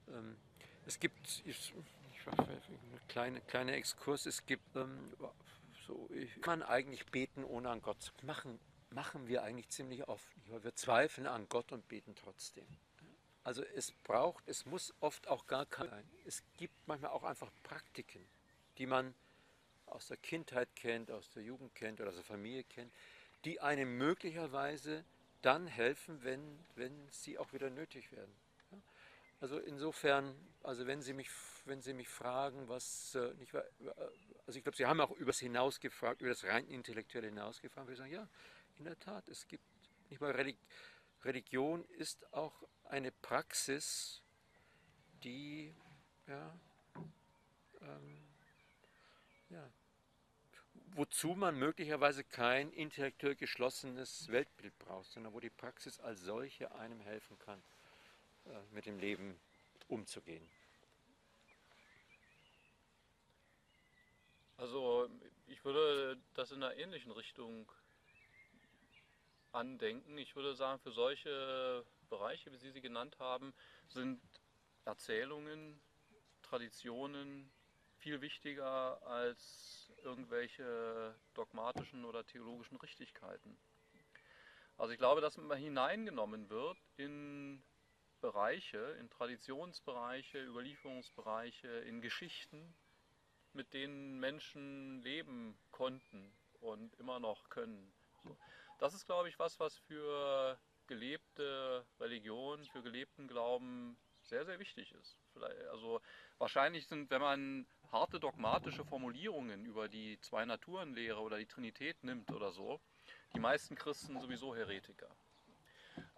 Ähm, 0.07 0.37
es 0.85 0.99
gibt, 0.99 1.43
ein 1.45 3.07
kleiner 3.07 3.39
kleine 3.41 3.73
Exkurs. 3.73 4.25
Es 4.25 4.45
gibt 4.45 4.75
ähm, 4.75 5.13
so, 5.85 6.09
kann 6.41 6.59
man 6.59 6.69
eigentlich 6.69 7.05
beten, 7.07 7.43
ohne 7.43 7.69
an 7.69 7.81
Gott 7.81 8.01
zu 8.01 8.13
machen. 8.23 8.59
Machen 8.89 9.27
wir 9.27 9.43
eigentlich 9.43 9.69
ziemlich 9.69 10.07
oft. 10.07 10.25
Wir 10.47 10.75
zweifeln 10.75 11.27
an 11.27 11.47
Gott 11.49 11.71
und 11.71 11.87
beten 11.87 12.15
trotzdem. 12.15 12.65
Also 13.43 13.63
es 13.63 13.91
braucht, 13.91 14.47
es 14.47 14.65
muss 14.65 14.93
oft 14.99 15.27
auch 15.27 15.47
gar 15.47 15.65
kein 15.65 15.89
sein. 15.89 16.09
Es 16.25 16.43
gibt 16.57 16.75
manchmal 16.87 17.11
auch 17.11 17.23
einfach 17.23 17.51
Praktiken, 17.63 18.23
die 18.77 18.85
man 18.85 19.15
aus 19.87 20.07
der 20.07 20.17
Kindheit 20.17 20.75
kennt, 20.75 21.11
aus 21.11 21.29
der 21.31 21.43
Jugend 21.43 21.73
kennt 21.75 21.99
oder 21.99 22.09
aus 22.09 22.15
der 22.15 22.23
Familie 22.23 22.63
kennt, 22.63 22.93
die 23.43 23.59
einem 23.59 23.97
möglicherweise 23.97 25.03
dann 25.41 25.65
helfen, 25.65 26.23
wenn, 26.23 26.59
wenn 26.75 27.07
sie 27.09 27.39
auch 27.39 27.51
wieder 27.51 27.69
nötig 27.69 28.11
werden. 28.11 28.33
Also 29.41 29.57
insofern, 29.57 30.35
also 30.61 30.85
wenn 30.85 31.01
Sie 31.01 31.13
mich, 31.13 31.31
wenn 31.65 31.81
Sie 31.81 31.93
mich 31.93 32.07
fragen, 32.07 32.67
was 32.67 33.15
äh, 33.15 33.33
nicht 33.39 33.51
äh, 33.55 33.63
also 34.45 34.57
ich 34.57 34.63
glaube, 34.63 34.77
Sie 34.77 34.85
haben 34.85 35.01
auch 35.01 35.09
über 35.09 35.31
das 35.31 35.39
hinaus 35.39 35.79
gefragt, 35.79 36.21
über 36.21 36.29
das 36.29 36.43
rein 36.43 36.67
intellektuelle 36.67 37.27
hinaus 37.27 37.59
gefragt, 37.59 37.87
würde 37.87 37.93
ich 37.93 37.97
sagen, 37.97 38.11
ja, 38.11 38.29
in 38.77 38.85
der 38.85 38.99
Tat, 38.99 39.27
es 39.29 39.47
gibt 39.47 39.63
nicht 40.11 40.21
mal 40.21 40.29
Religion 40.29 40.63
ist 41.97 42.33
auch 42.33 42.63
eine 42.85 43.11
Praxis, 43.11 44.21
die 45.23 45.75
ja, 46.27 46.59
ähm, 47.81 48.27
ja, 49.49 49.71
wozu 50.93 51.35
man 51.35 51.57
möglicherweise 51.57 52.23
kein 52.23 52.71
intellektuell 52.73 53.35
geschlossenes 53.35 54.27
Weltbild 54.29 54.77
braucht, 54.79 55.11
sondern 55.11 55.33
wo 55.33 55.39
die 55.39 55.49
Praxis 55.49 55.99
als 55.99 56.21
solche 56.21 56.73
einem 56.73 56.99
helfen 57.01 57.37
kann. 57.39 57.61
Äh, 58.45 58.59
mit 58.71 58.85
dem 58.85 58.97
Leben 58.97 59.39
umzugehen. 59.87 60.49
Also 64.57 65.09
ich 65.47 65.63
würde 65.63 66.19
das 66.33 66.51
in 66.51 66.63
einer 66.63 66.75
ähnlichen 66.75 67.11
Richtung 67.11 67.71
andenken. 69.51 70.17
Ich 70.17 70.35
würde 70.35 70.55
sagen, 70.55 70.79
für 70.79 70.91
solche 70.91 71.85
Bereiche, 72.09 72.51
wie 72.51 72.57
Sie 72.57 72.71
sie 72.71 72.81
genannt 72.81 73.17
haben, 73.19 73.53
sind 73.87 74.21
Erzählungen, 74.85 75.79
Traditionen 76.41 77.51
viel 77.97 78.21
wichtiger 78.21 79.01
als 79.03 79.91
irgendwelche 80.03 81.15
dogmatischen 81.33 82.03
oder 82.05 82.25
theologischen 82.25 82.77
Richtigkeiten. 82.77 83.57
Also 84.77 84.93
ich 84.93 84.99
glaube, 84.99 85.21
dass 85.21 85.37
man 85.37 85.57
hineingenommen 85.57 86.49
wird 86.49 86.77
in 86.97 87.61
Bereiche, 88.19 88.97
in 88.99 89.09
Traditionsbereiche, 89.09 90.43
Überlieferungsbereiche, 90.43 91.67
in 91.67 92.01
Geschichten, 92.01 92.73
mit 93.53 93.73
denen 93.73 94.19
Menschen 94.19 95.01
leben 95.03 95.57
konnten 95.71 96.33
und 96.61 96.95
immer 96.95 97.19
noch 97.19 97.49
können. 97.49 97.93
So. 98.23 98.35
Das 98.81 98.95
ist, 98.95 99.05
glaube 99.05 99.29
ich, 99.29 99.37
was, 99.37 99.59
was 99.59 99.77
für 99.77 100.59
gelebte 100.87 101.85
Religion, 101.99 102.65
für 102.65 102.81
gelebten 102.81 103.27
Glauben 103.27 103.95
sehr, 104.23 104.43
sehr 104.43 104.57
wichtig 104.57 104.91
ist. 104.93 105.19
Vielleicht, 105.33 105.61
also 105.67 106.01
wahrscheinlich 106.39 106.87
sind, 106.87 107.11
wenn 107.11 107.21
man 107.21 107.67
harte 107.91 108.19
dogmatische 108.19 108.83
Formulierungen 108.83 109.65
über 109.65 109.87
die 109.87 110.19
Zwei-Naturen-Lehre 110.21 111.19
oder 111.19 111.37
die 111.37 111.45
Trinität 111.45 112.03
nimmt 112.03 112.31
oder 112.31 112.51
so, 112.51 112.81
die 113.35 113.39
meisten 113.39 113.75
Christen 113.75 114.19
sowieso 114.19 114.55
Heretiker. 114.55 115.15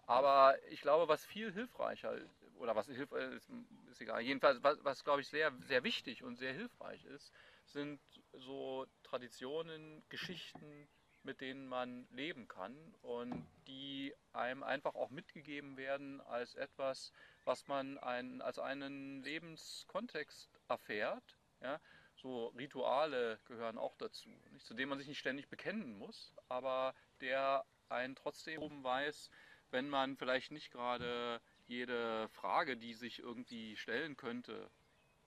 Aber 0.06 0.56
ich 0.70 0.80
glaube, 0.80 1.06
was 1.06 1.22
viel 1.26 1.52
hilfreicher 1.52 2.16
oder 2.56 2.74
was 2.74 2.86
hilf, 2.86 3.12
äh, 3.12 3.36
ist, 3.36 3.50
ist 3.90 4.00
egal. 4.00 4.22
Jedenfalls, 4.22 4.62
was, 4.62 4.82
was 4.82 5.04
glaube 5.04 5.20
ich 5.20 5.28
sehr, 5.28 5.52
sehr 5.64 5.84
wichtig 5.84 6.22
und 6.22 6.36
sehr 6.36 6.54
hilfreich 6.54 7.04
ist, 7.04 7.30
sind 7.66 8.00
so 8.32 8.86
Traditionen, 9.02 10.02
Geschichten, 10.08 10.88
mit 11.24 11.40
denen 11.40 11.66
man 11.66 12.06
leben 12.10 12.48
kann 12.48 12.76
und 13.02 13.46
die 13.66 14.14
einem 14.32 14.62
einfach 14.62 14.94
auch 14.94 15.10
mitgegeben 15.10 15.76
werden 15.76 16.20
als 16.22 16.54
etwas, 16.54 17.12
was 17.44 17.66
man 17.66 17.98
ein, 17.98 18.42
als 18.42 18.58
einen 18.58 19.22
Lebenskontext 19.22 20.50
erfährt. 20.68 21.36
Ja? 21.60 21.80
So 22.16 22.48
Rituale 22.48 23.40
gehören 23.46 23.78
auch 23.78 23.96
dazu, 23.96 24.28
nicht? 24.52 24.66
zu 24.66 24.74
denen 24.74 24.90
man 24.90 24.98
sich 24.98 25.08
nicht 25.08 25.18
ständig 25.18 25.48
bekennen 25.48 25.98
muss, 25.98 26.32
aber 26.48 26.94
der 27.20 27.64
einen 27.88 28.14
trotzdem 28.14 28.84
weiß, 28.84 29.30
wenn 29.70 29.88
man 29.88 30.16
vielleicht 30.16 30.52
nicht 30.52 30.70
gerade 30.70 31.40
jede 31.66 32.28
Frage, 32.28 32.76
die 32.76 32.94
sich 32.94 33.18
irgendwie 33.18 33.76
stellen 33.76 34.16
könnte, 34.16 34.70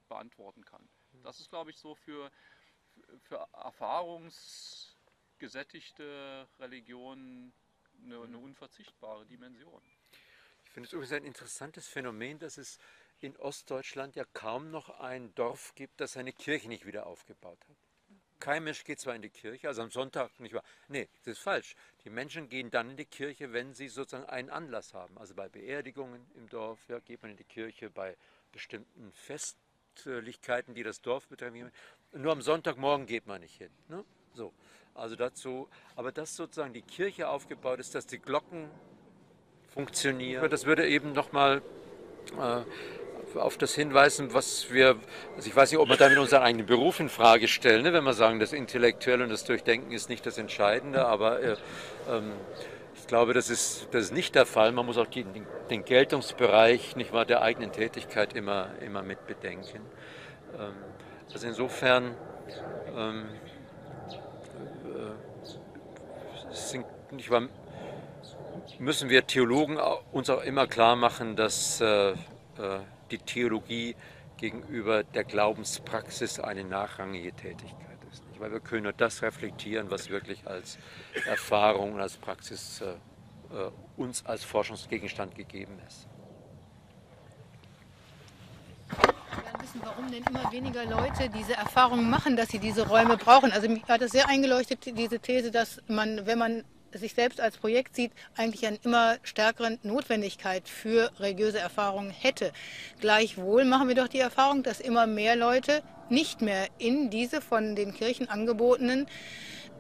beantworten 0.08 0.64
kann. 0.64 0.88
Das 1.24 1.40
ist, 1.40 1.50
glaube 1.50 1.72
ich, 1.72 1.78
so 1.78 1.96
für, 1.96 2.32
für 3.24 3.54
erfahrungsgesättigte 5.38 6.48
Religionen 6.60 7.54
eine, 8.04 8.22
eine 8.22 8.38
unverzichtbare 8.38 9.26
Dimension. 9.26 9.82
Ich 10.66 10.72
finde 10.72 10.88
es 10.88 10.94
übrigens 10.94 11.14
ein 11.14 11.24
interessantes 11.24 11.88
Phänomen, 11.88 12.40
dass 12.40 12.58
es 12.58 12.78
in 13.20 13.36
Ostdeutschland 13.38 14.16
ja 14.16 14.26
kaum 14.34 14.70
noch 14.70 15.00
ein 15.00 15.34
Dorf 15.36 15.74
gibt, 15.76 16.00
das 16.02 16.14
seine 16.14 16.34
Kirche 16.34 16.68
nicht 16.68 16.86
wieder 16.86 17.08
aufgebaut 17.08 17.60
hat. 17.68 17.76
Kein 18.40 18.64
Mensch 18.64 18.84
geht 18.84 19.00
zwar 19.00 19.16
in 19.16 19.24
die 19.24 19.32
Kirche, 19.32 19.68
also 19.68 19.82
am 19.82 19.90
Sonntag 19.90 20.40
nicht 20.40 20.54
wahr? 20.54 20.64
Nee, 20.88 21.10
das 21.24 21.38
ist 21.38 21.40
falsch. 21.40 21.76
Die 22.04 22.12
Menschen 22.12 22.50
gehen 22.50 22.70
dann 22.70 22.92
in 22.92 22.98
die 22.98 23.06
Kirche, 23.06 23.52
wenn 23.52 23.74
sie 23.74 23.88
sozusagen 23.88 24.30
einen 24.30 24.52
Anlass 24.52 24.94
haben. 24.94 25.18
Also 25.18 25.34
bei 25.34 25.50
Beerdigungen 25.50 26.30
im 26.36 26.48
Dorf 26.48 26.80
ja, 26.88 27.00
geht 27.00 27.24
man 27.24 27.32
in 27.32 27.38
die 27.38 27.44
Kirche, 27.44 27.90
bei 27.90 28.16
bestimmten 28.52 29.12
Festlichkeiten, 29.14 30.76
die 30.76 30.84
das 30.84 31.02
Dorf 31.02 31.28
betreffen. 31.28 31.72
Nur 32.12 32.32
am 32.32 32.44
Sonntagmorgen 32.44 33.08
geht 33.08 33.26
man 33.26 33.42
nicht 33.42 33.56
hin. 33.56 33.72
Ne? 33.88 34.06
So, 34.38 34.54
also 34.94 35.16
dazu, 35.16 35.68
aber 35.96 36.12
dass 36.12 36.36
sozusagen 36.36 36.72
die 36.72 36.84
Kirche 36.84 37.28
aufgebaut 37.28 37.80
ist, 37.80 37.96
dass 37.96 38.06
die 38.06 38.20
Glocken 38.20 38.70
funktionieren, 39.74 40.48
das 40.48 40.68
würde 40.68 40.88
eben 40.88 41.14
nochmal 41.14 41.64
äh, 42.40 43.40
auf 43.40 43.58
das 43.58 43.74
hinweisen, 43.74 44.36
was 44.36 44.72
wir, 44.72 44.98
also 45.36 45.48
ich 45.48 45.56
weiß 45.56 45.72
nicht, 45.72 45.80
ob 45.80 45.90
wir 45.90 45.98
damit 45.98 46.20
unseren 46.20 46.44
eigenen 46.44 46.68
Beruf 46.68 47.00
in 47.00 47.10
Frage 47.10 47.48
stellen, 47.48 47.82
ne, 47.82 47.94
wenn 47.94 48.04
wir 48.04 48.14
sagen, 48.14 48.40
das 48.40 48.54
Intellektuelle 48.54 49.24
und 49.24 49.32
das 49.32 49.44
Durchdenken 49.44 49.92
ist 49.92 50.08
nicht 50.08 50.24
das 50.24 50.38
Entscheidende, 50.38 51.08
aber 51.08 51.42
äh, 51.42 51.56
ähm, 52.08 52.34
ich 52.94 53.08
glaube, 53.08 53.34
das 53.34 53.50
ist, 53.50 53.88
das 53.90 54.04
ist 54.04 54.14
nicht 54.14 54.36
der 54.36 54.46
Fall. 54.46 54.72
Man 54.72 54.86
muss 54.86 55.00
auch 55.00 55.08
die, 55.08 55.26
den 55.72 55.84
Geltungsbereich 55.84 56.96
nicht 56.96 57.12
wahr, 57.12 57.26
der 57.26 57.42
eigenen 57.42 57.72
Tätigkeit 57.72 58.34
immer, 58.34 58.70
immer 58.82 59.02
mit 59.02 59.26
bedenken. 59.26 59.82
Ähm, 60.60 60.74
also 61.34 61.48
insofern 61.48 62.16
ähm, 62.96 63.26
äh, 63.26 63.47
sind, 66.52 66.86
nicht 67.12 67.30
wahr, 67.30 67.48
müssen 68.80 69.10
wir 69.10 69.26
Theologen 69.26 69.78
uns 70.12 70.30
auch 70.30 70.44
immer 70.44 70.68
klar 70.68 70.96
machen, 70.96 71.36
dass 71.36 71.82
äh, 71.82 72.12
äh 72.12 72.16
die 73.12 73.20
Theologie 73.20 73.96
gegenüber 74.38 75.04
der 75.04 75.24
Glaubenspraxis 75.24 76.40
eine 76.40 76.64
nachrangige 76.64 77.32
Tätigkeit 77.34 77.98
ist. 78.12 78.28
Nicht? 78.28 78.40
Weil 78.40 78.52
wir 78.52 78.60
können 78.60 78.84
nur 78.84 78.94
das 78.94 79.22
reflektieren, 79.22 79.90
was 79.90 80.10
wirklich 80.10 80.46
als 80.46 80.78
Erfahrung 81.26 81.94
und 81.94 82.02
als 82.02 82.18
Praxis 82.18 82.82
äh, 82.82 82.92
äh, 83.56 83.72
uns 83.96 84.26
als 84.26 84.44
Forschungsgegenstand 84.44 85.36
gegeben 85.36 85.80
ist. 85.88 86.07
Wissen, 89.60 89.82
warum 89.84 90.12
denn 90.12 90.24
immer 90.24 90.52
weniger 90.52 90.86
Leute 90.86 91.30
diese 91.30 91.54
Erfahrung 91.54 92.10
machen, 92.10 92.36
dass 92.36 92.50
sie 92.50 92.60
diese 92.60 92.88
Räume 92.88 93.18
brauchen. 93.18 93.52
Also 93.52 93.70
mich 93.70 93.84
hat 93.88 94.02
es 94.02 94.12
sehr 94.12 94.28
eingeleuchtet, 94.28 94.98
diese 94.98 95.20
These, 95.20 95.52
dass 95.52 95.82
man, 95.88 96.26
wenn 96.26 96.40
man 96.40 96.64
sich 96.94 97.14
selbst 97.14 97.40
als 97.42 97.58
Projekt 97.58 97.96
sieht, 97.96 98.12
eigentlich 98.36 98.66
eine 98.66 98.80
immer 98.84 99.18
stärkere 99.24 99.78
Notwendigkeit 99.84 100.68
für 100.68 101.12
religiöse 101.20 101.60
Erfahrungen 101.60 102.12
hätte. 102.12 102.52
Gleichwohl 103.00 103.66
machen 103.66 103.88
wir 103.88 103.96
doch 103.96 104.08
die 104.08 104.20
Erfahrung, 104.20 104.64
dass 104.64 104.80
immer 104.80 105.08
mehr 105.08 105.36
Leute 105.36 105.84
nicht 106.10 106.42
mehr 106.42 106.68
in 106.78 107.10
diese 107.10 107.42
von 107.42 107.76
den 107.76 107.94
Kirchen 107.94 108.30
angebotenen 108.30 109.08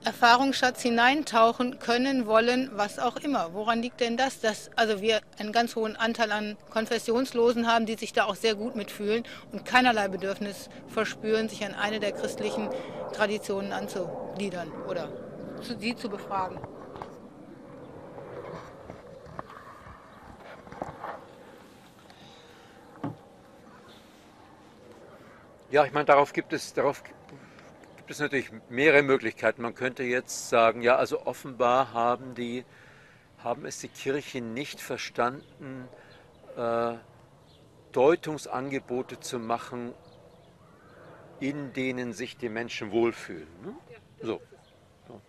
Erfahrungsschatz 0.08 0.84
hineintauchen 0.84 1.80
können, 1.80 2.28
wollen, 2.28 2.70
was 2.72 2.98
auch 2.98 3.18
immer. 3.18 3.54
Woran 3.54 3.82
liegt 3.82 4.00
denn 4.00 4.16
das? 4.16 4.40
Dass 4.40 4.70
also 4.78 5.02
wir 5.02 5.20
einen 5.38 5.52
ganz 5.52 5.76
hohen 5.76 5.98
Anteil 5.98 6.32
an 6.32 6.56
Konfessionslosen 6.70 7.68
haben, 7.68 7.86
die 7.86 7.96
sich 7.96 8.14
da 8.14 8.24
auch 8.24 8.36
sehr 8.36 8.56
gut 8.56 8.78
mitfühlen 8.78 9.26
und 9.52 9.66
keinerlei 9.66 10.08
Bedürfnis 10.08 10.70
verspüren, 10.88 11.50
sich 11.50 11.66
an 11.66 11.76
eine 11.76 12.00
der 12.00 12.14
christlichen 12.14 12.70
Traditionen 13.12 13.74
anzugliedern 13.74 14.72
oder 14.88 15.10
sie 15.78 15.94
zu 15.98 16.08
befragen. 16.08 16.58
Ja, 25.70 25.84
ich 25.84 25.92
meine, 25.92 26.06
darauf 26.06 26.32
gibt 26.32 26.54
es, 26.54 26.74
darauf 26.74 27.04
gibt 28.08 28.16
es 28.16 28.20
natürlich 28.22 28.52
mehrere 28.70 29.04
Möglichkeiten. 29.04 29.62
Man 29.62 29.76
könnte 29.76 30.04
jetzt 30.04 30.48
sagen, 30.48 30.82
ja, 30.82 30.96
also 30.96 31.26
offenbar 31.26 31.92
haben 31.92 32.36
die, 32.36 32.64
haben 33.40 33.66
es 33.66 33.80
die 33.80 33.90
Kirche 33.90 34.40
nicht 34.40 34.80
verstanden, 34.80 35.90
äh, 36.56 36.94
Deutungsangebote 37.92 39.20
zu 39.20 39.40
machen, 39.40 39.94
in 41.42 41.74
denen 41.74 42.14
sich 42.14 42.38
die 42.38 42.48
Menschen 42.48 42.94
wohlfühlen. 42.94 43.50
Ne? 43.62 43.76
So. 44.22 44.42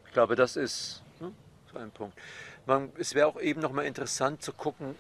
Ich 0.07 0.13
glaube, 0.13 0.37
das 0.37 0.55
ist 0.55 1.03
ne, 1.19 1.33
ein 1.75 1.91
Punkt. 1.91 2.17
Man, 2.65 2.93
es 2.97 3.13
wäre 3.13 3.27
auch 3.27 3.41
eben 3.41 3.61
nochmal 3.61 3.87
interessant 3.87 4.41
zu 4.41 4.53
gucken, 4.53 4.95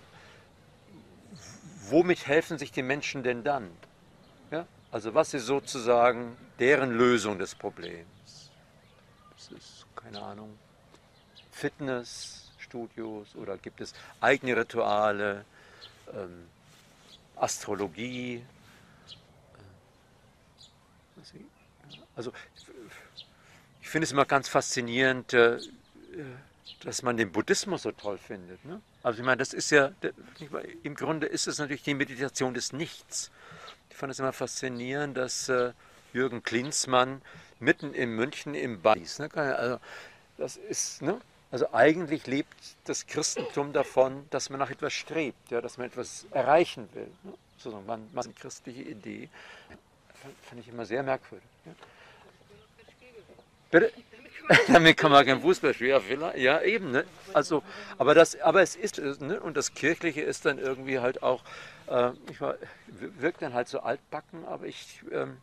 womit 1.88 2.26
helfen 2.26 2.58
sich 2.58 2.72
die 2.72 2.82
Menschen 2.82 3.22
denn 3.22 3.44
dann? 3.44 3.70
Also 4.90 5.14
was 5.14 5.34
ist 5.34 5.46
sozusagen 5.46 6.36
deren 6.58 6.92
Lösung 6.92 7.38
des 7.38 7.54
Problems? 7.54 8.50
Das 9.36 9.52
ist, 9.52 9.86
keine 9.94 10.22
Ahnung, 10.22 10.58
Fitnessstudios 11.52 13.34
oder 13.36 13.58
gibt 13.58 13.80
es 13.80 13.92
eigene 14.20 14.56
Rituale, 14.56 15.44
ähm, 16.14 16.46
Astrologie? 17.36 18.42
Äh, 21.16 21.38
also 22.16 22.32
ich 23.82 23.88
finde 23.88 24.04
es 24.04 24.12
immer 24.12 24.24
ganz 24.24 24.48
faszinierend, 24.48 25.34
äh, 25.34 25.58
dass 26.80 27.02
man 27.02 27.16
den 27.16 27.30
Buddhismus 27.30 27.82
so 27.82 27.92
toll 27.92 28.16
findet. 28.16 28.64
Ne? 28.64 28.80
Also 29.02 29.20
ich 29.20 29.24
meine, 29.24 29.36
das 29.36 29.52
ist 29.52 29.70
ja, 29.70 29.92
im 30.82 30.94
Grunde 30.94 31.26
ist 31.26 31.46
es 31.46 31.58
natürlich 31.58 31.82
die 31.82 31.94
Meditation 31.94 32.54
des 32.54 32.72
Nichts 32.72 33.30
fand 33.98 34.12
es 34.12 34.18
immer 34.18 34.32
faszinierend, 34.32 35.16
dass 35.16 35.48
äh, 35.48 35.72
Jürgen 36.12 36.42
Klinsmann 36.42 37.20
mitten 37.58 37.92
in 37.92 38.10
München 38.10 38.54
im 38.54 38.80
Badies, 38.80 39.18
ne, 39.18 39.28
also 39.34 39.78
das 40.36 40.56
ist, 40.56 41.02
ne, 41.02 41.20
also 41.50 41.72
eigentlich 41.72 42.26
lebt 42.26 42.54
das 42.84 43.06
Christentum 43.06 43.72
davon, 43.72 44.26
dass 44.30 44.50
man 44.50 44.60
nach 44.60 44.70
etwas 44.70 44.92
strebt, 44.92 45.50
ja, 45.50 45.60
dass 45.60 45.78
man 45.78 45.86
etwas 45.86 46.26
erreichen 46.30 46.88
will. 46.94 47.08
Ne? 47.24 47.32
So, 47.56 47.70
man, 47.86 48.06
man 48.12 48.24
eine 48.24 48.34
christliche 48.34 48.82
Idee. 48.82 49.28
Fand 50.42 50.60
ich 50.60 50.68
immer 50.68 50.84
sehr 50.84 51.02
merkwürdig. 51.02 51.48
Ja. 51.64 51.72
Bitte? 53.70 53.92
Damit 54.68 54.96
kann 54.96 55.10
man 55.10 55.26
kein 55.26 55.40
Fußball 55.40 55.74
spielen. 55.74 56.00
Ja, 56.36 56.60
eben. 56.62 56.90
Ne? 56.90 57.04
Also, 57.32 57.62
aber, 57.96 58.14
das, 58.14 58.38
aber 58.40 58.62
es 58.62 58.76
ist, 58.76 58.98
ne? 58.98 59.40
und 59.40 59.56
das 59.56 59.74
Kirchliche 59.74 60.20
ist 60.20 60.44
dann 60.44 60.58
irgendwie 60.58 60.98
halt 61.00 61.22
auch 61.22 61.42
äh, 61.90 62.12
ich 62.30 62.40
war, 62.40 62.56
wirkt 62.86 63.42
dann 63.42 63.54
halt 63.54 63.68
so 63.68 63.80
altbacken, 63.80 64.44
aber 64.44 64.66
ich 64.66 65.02
ähm, 65.12 65.38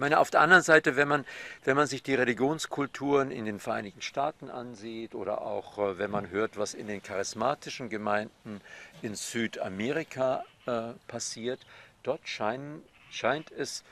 meine, 0.00 0.18
auf 0.18 0.30
der 0.30 0.40
anderen 0.40 0.62
Seite, 0.62 0.96
wenn 0.96 1.08
man, 1.08 1.26
wenn 1.64 1.76
man 1.76 1.86
sich 1.86 2.02
die 2.02 2.14
Religionskulturen 2.14 3.30
in 3.30 3.44
den 3.44 3.60
Vereinigten 3.60 4.00
Staaten 4.00 4.50
ansieht 4.50 5.14
oder 5.14 5.42
auch 5.42 5.78
äh, 5.78 5.98
wenn 5.98 6.10
man 6.10 6.30
hört, 6.30 6.56
was 6.56 6.74
in 6.74 6.86
den 6.86 7.02
charismatischen 7.02 7.90
Gemeinden 7.90 8.60
in 9.02 9.14
Südamerika 9.14 10.42
äh, 10.66 10.94
passiert, 11.06 11.60
dort 12.02 12.26
scheinen, 12.26 12.82
scheint 13.10 13.52
es 13.52 13.84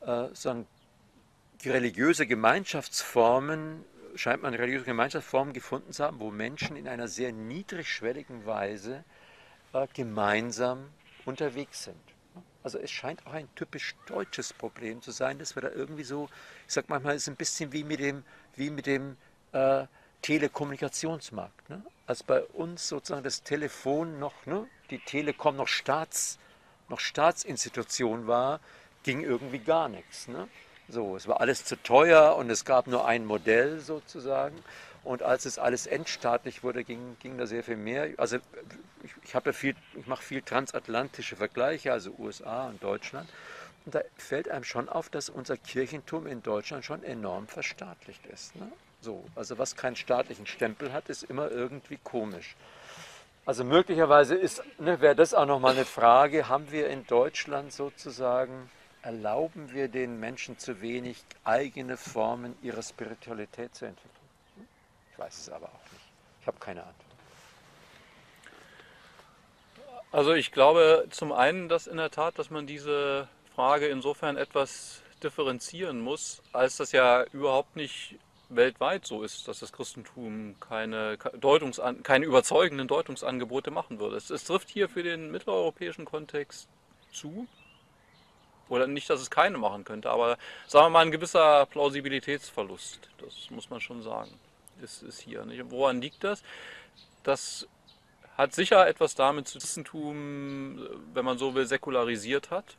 äh, 0.00 0.26
sagen, 0.32 0.66
religiöse 1.64 2.26
Gemeinschaftsformen, 2.26 3.84
scheint 4.16 4.42
man 4.42 4.54
religiöse 4.54 4.84
Gemeinschaftsformen 4.86 5.54
gefunden 5.54 5.92
zu 5.92 6.04
haben, 6.04 6.18
wo 6.18 6.30
Menschen 6.30 6.76
in 6.76 6.88
einer 6.88 7.06
sehr 7.06 7.32
niedrigschwelligen 7.32 8.44
Weise 8.44 9.04
äh, 9.72 9.86
gemeinsam 9.94 10.88
unterwegs 11.26 11.84
sind. 11.84 11.96
Also 12.62 12.78
es 12.78 12.90
scheint 12.90 13.26
auch 13.26 13.32
ein 13.32 13.48
typisch 13.54 13.94
deutsches 14.06 14.52
Problem 14.52 15.02
zu 15.02 15.10
sein, 15.10 15.38
dass 15.38 15.54
wir 15.54 15.62
da 15.62 15.70
irgendwie 15.70 16.04
so, 16.04 16.28
ich 16.66 16.72
sag 16.72 16.88
manchmal, 16.88 17.14
es 17.14 17.22
ist 17.22 17.28
ein 17.28 17.36
bisschen 17.36 17.72
wie 17.72 17.84
mit 17.84 18.00
dem, 18.00 18.24
wie 18.56 18.70
mit 18.70 18.86
dem 18.86 19.16
äh, 19.52 19.84
Telekommunikationsmarkt. 20.22 21.68
Ne? 21.68 21.82
Als 22.06 22.22
bei 22.22 22.42
uns 22.42 22.88
sozusagen 22.88 23.22
das 23.22 23.42
Telefon 23.42 24.18
noch, 24.18 24.46
ne, 24.46 24.66
die 24.90 24.98
Telekom 24.98 25.56
noch, 25.56 25.68
Staats, 25.68 26.38
noch 26.88 27.00
Staatsinstitution 27.00 28.26
war, 28.26 28.60
ging 29.02 29.20
irgendwie 29.20 29.58
gar 29.58 29.90
nichts. 29.90 30.28
Ne? 30.28 30.48
So, 30.88 31.16
es 31.16 31.28
war 31.28 31.40
alles 31.40 31.66
zu 31.66 31.76
teuer 31.82 32.36
und 32.36 32.48
es 32.48 32.64
gab 32.64 32.86
nur 32.86 33.06
ein 33.06 33.26
Modell 33.26 33.80
sozusagen. 33.80 34.56
Und 35.04 35.22
als 35.22 35.44
es 35.44 35.58
alles 35.58 35.86
endstaatlich 35.86 36.62
wurde, 36.62 36.82
ging, 36.82 37.16
ging 37.20 37.36
da 37.36 37.46
sehr 37.46 37.62
viel 37.62 37.76
mehr. 37.76 38.08
Also 38.16 38.38
ich, 39.02 39.12
ich, 39.22 39.34
habe 39.34 39.50
ja 39.50 39.52
viel, 39.52 39.76
ich 39.94 40.06
mache 40.06 40.22
viel 40.22 40.42
transatlantische 40.42 41.36
Vergleiche, 41.36 41.92
also 41.92 42.14
USA 42.18 42.68
und 42.68 42.82
Deutschland. 42.82 43.28
Und 43.84 43.94
da 43.94 44.00
fällt 44.16 44.48
einem 44.48 44.64
schon 44.64 44.88
auf, 44.88 45.10
dass 45.10 45.28
unser 45.28 45.58
Kirchentum 45.58 46.26
in 46.26 46.42
Deutschland 46.42 46.84
schon 46.84 47.02
enorm 47.04 47.46
verstaatlicht 47.48 48.26
ist. 48.26 48.56
Ne? 48.56 48.72
So, 49.02 49.22
also 49.34 49.58
was 49.58 49.76
keinen 49.76 49.96
staatlichen 49.96 50.46
Stempel 50.46 50.92
hat, 50.92 51.10
ist 51.10 51.24
immer 51.24 51.50
irgendwie 51.50 51.98
komisch. 52.02 52.56
Also 53.44 53.62
möglicherweise 53.62 54.40
ne, 54.78 55.02
wäre 55.02 55.14
das 55.14 55.34
auch 55.34 55.44
nochmal 55.44 55.74
eine 55.74 55.84
Frage, 55.84 56.48
haben 56.48 56.72
wir 56.72 56.88
in 56.88 57.06
Deutschland 57.06 57.74
sozusagen, 57.74 58.70
erlauben 59.02 59.70
wir 59.74 59.88
den 59.88 60.18
Menschen 60.18 60.58
zu 60.58 60.80
wenig 60.80 61.22
eigene 61.44 61.98
Formen 61.98 62.56
ihrer 62.62 62.82
Spiritualität 62.82 63.74
zu 63.74 63.84
entwickeln? 63.84 64.13
Ich 65.14 65.18
weiß 65.20 65.38
es 65.38 65.48
aber 65.48 65.66
auch 65.66 65.92
nicht. 65.92 66.04
Ich 66.40 66.46
habe 66.48 66.58
keine 66.58 66.80
Antwort. 66.80 67.04
Also 70.10 70.32
ich 70.32 70.50
glaube 70.50 71.06
zum 71.10 71.32
einen, 71.32 71.68
dass 71.68 71.86
in 71.86 71.98
der 71.98 72.10
Tat, 72.10 72.36
dass 72.38 72.50
man 72.50 72.66
diese 72.66 73.28
Frage 73.54 73.86
insofern 73.86 74.36
etwas 74.36 75.02
differenzieren 75.22 76.00
muss, 76.00 76.42
als 76.52 76.78
das 76.78 76.90
ja 76.90 77.22
überhaupt 77.32 77.76
nicht 77.76 78.16
weltweit 78.48 79.06
so 79.06 79.22
ist, 79.22 79.46
dass 79.46 79.60
das 79.60 79.72
Christentum 79.72 80.56
keine, 80.58 81.16
Deutungsan 81.38 82.02
keine 82.02 82.26
überzeugenden 82.26 82.88
Deutungsangebote 82.88 83.70
machen 83.70 84.00
würde. 84.00 84.16
Es, 84.16 84.30
es 84.30 84.44
trifft 84.44 84.68
hier 84.68 84.88
für 84.88 85.04
den 85.04 85.30
mitteleuropäischen 85.30 86.04
Kontext 86.04 86.68
zu. 87.12 87.46
Oder 88.68 88.86
nicht, 88.88 89.08
dass 89.10 89.20
es 89.20 89.30
keine 89.30 89.58
machen 89.58 89.84
könnte, 89.84 90.10
aber 90.10 90.38
sagen 90.66 90.86
wir 90.86 90.90
mal 90.90 91.00
ein 91.00 91.10
gewisser 91.10 91.66
Plausibilitätsverlust. 91.66 93.08
Das 93.18 93.50
muss 93.50 93.70
man 93.70 93.80
schon 93.80 94.02
sagen. 94.02 94.30
Ist, 94.82 95.02
ist 95.02 95.20
hier. 95.20 95.44
Nicht? 95.44 95.70
Woran 95.70 96.00
liegt 96.00 96.24
das? 96.24 96.42
Das 97.22 97.68
hat 98.36 98.54
sicher 98.54 98.86
etwas 98.86 99.14
damit 99.14 99.48
zu 99.48 99.82
tun, 99.82 100.88
wenn 101.12 101.24
man 101.24 101.38
so 101.38 101.54
will, 101.54 101.66
säkularisiert 101.66 102.50
hat. 102.50 102.76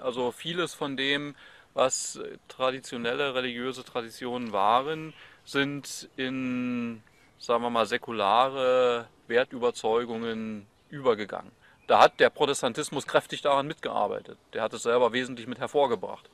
Also 0.00 0.30
vieles 0.30 0.74
von 0.74 0.96
dem, 0.96 1.34
was 1.74 2.20
traditionelle 2.48 3.34
religiöse 3.34 3.84
Traditionen 3.84 4.52
waren, 4.52 5.14
sind 5.44 6.08
in, 6.16 7.02
sagen 7.38 7.62
wir 7.62 7.70
mal, 7.70 7.86
säkulare 7.86 9.08
Wertüberzeugungen 9.26 10.66
übergegangen. 10.90 11.50
Da 11.86 12.00
hat 12.00 12.20
der 12.20 12.30
Protestantismus 12.30 13.06
kräftig 13.06 13.42
daran 13.42 13.66
mitgearbeitet. 13.66 14.38
Der 14.52 14.62
hat 14.62 14.72
es 14.72 14.84
selber 14.84 15.12
wesentlich 15.12 15.46
mit 15.46 15.58
hervorgebracht. 15.58 16.28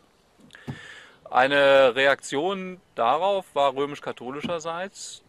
Eine 1.30 1.94
Reaktion 1.94 2.80
darauf 2.94 3.54
war 3.54 3.74
römisch-katholischerseits, 3.74 5.22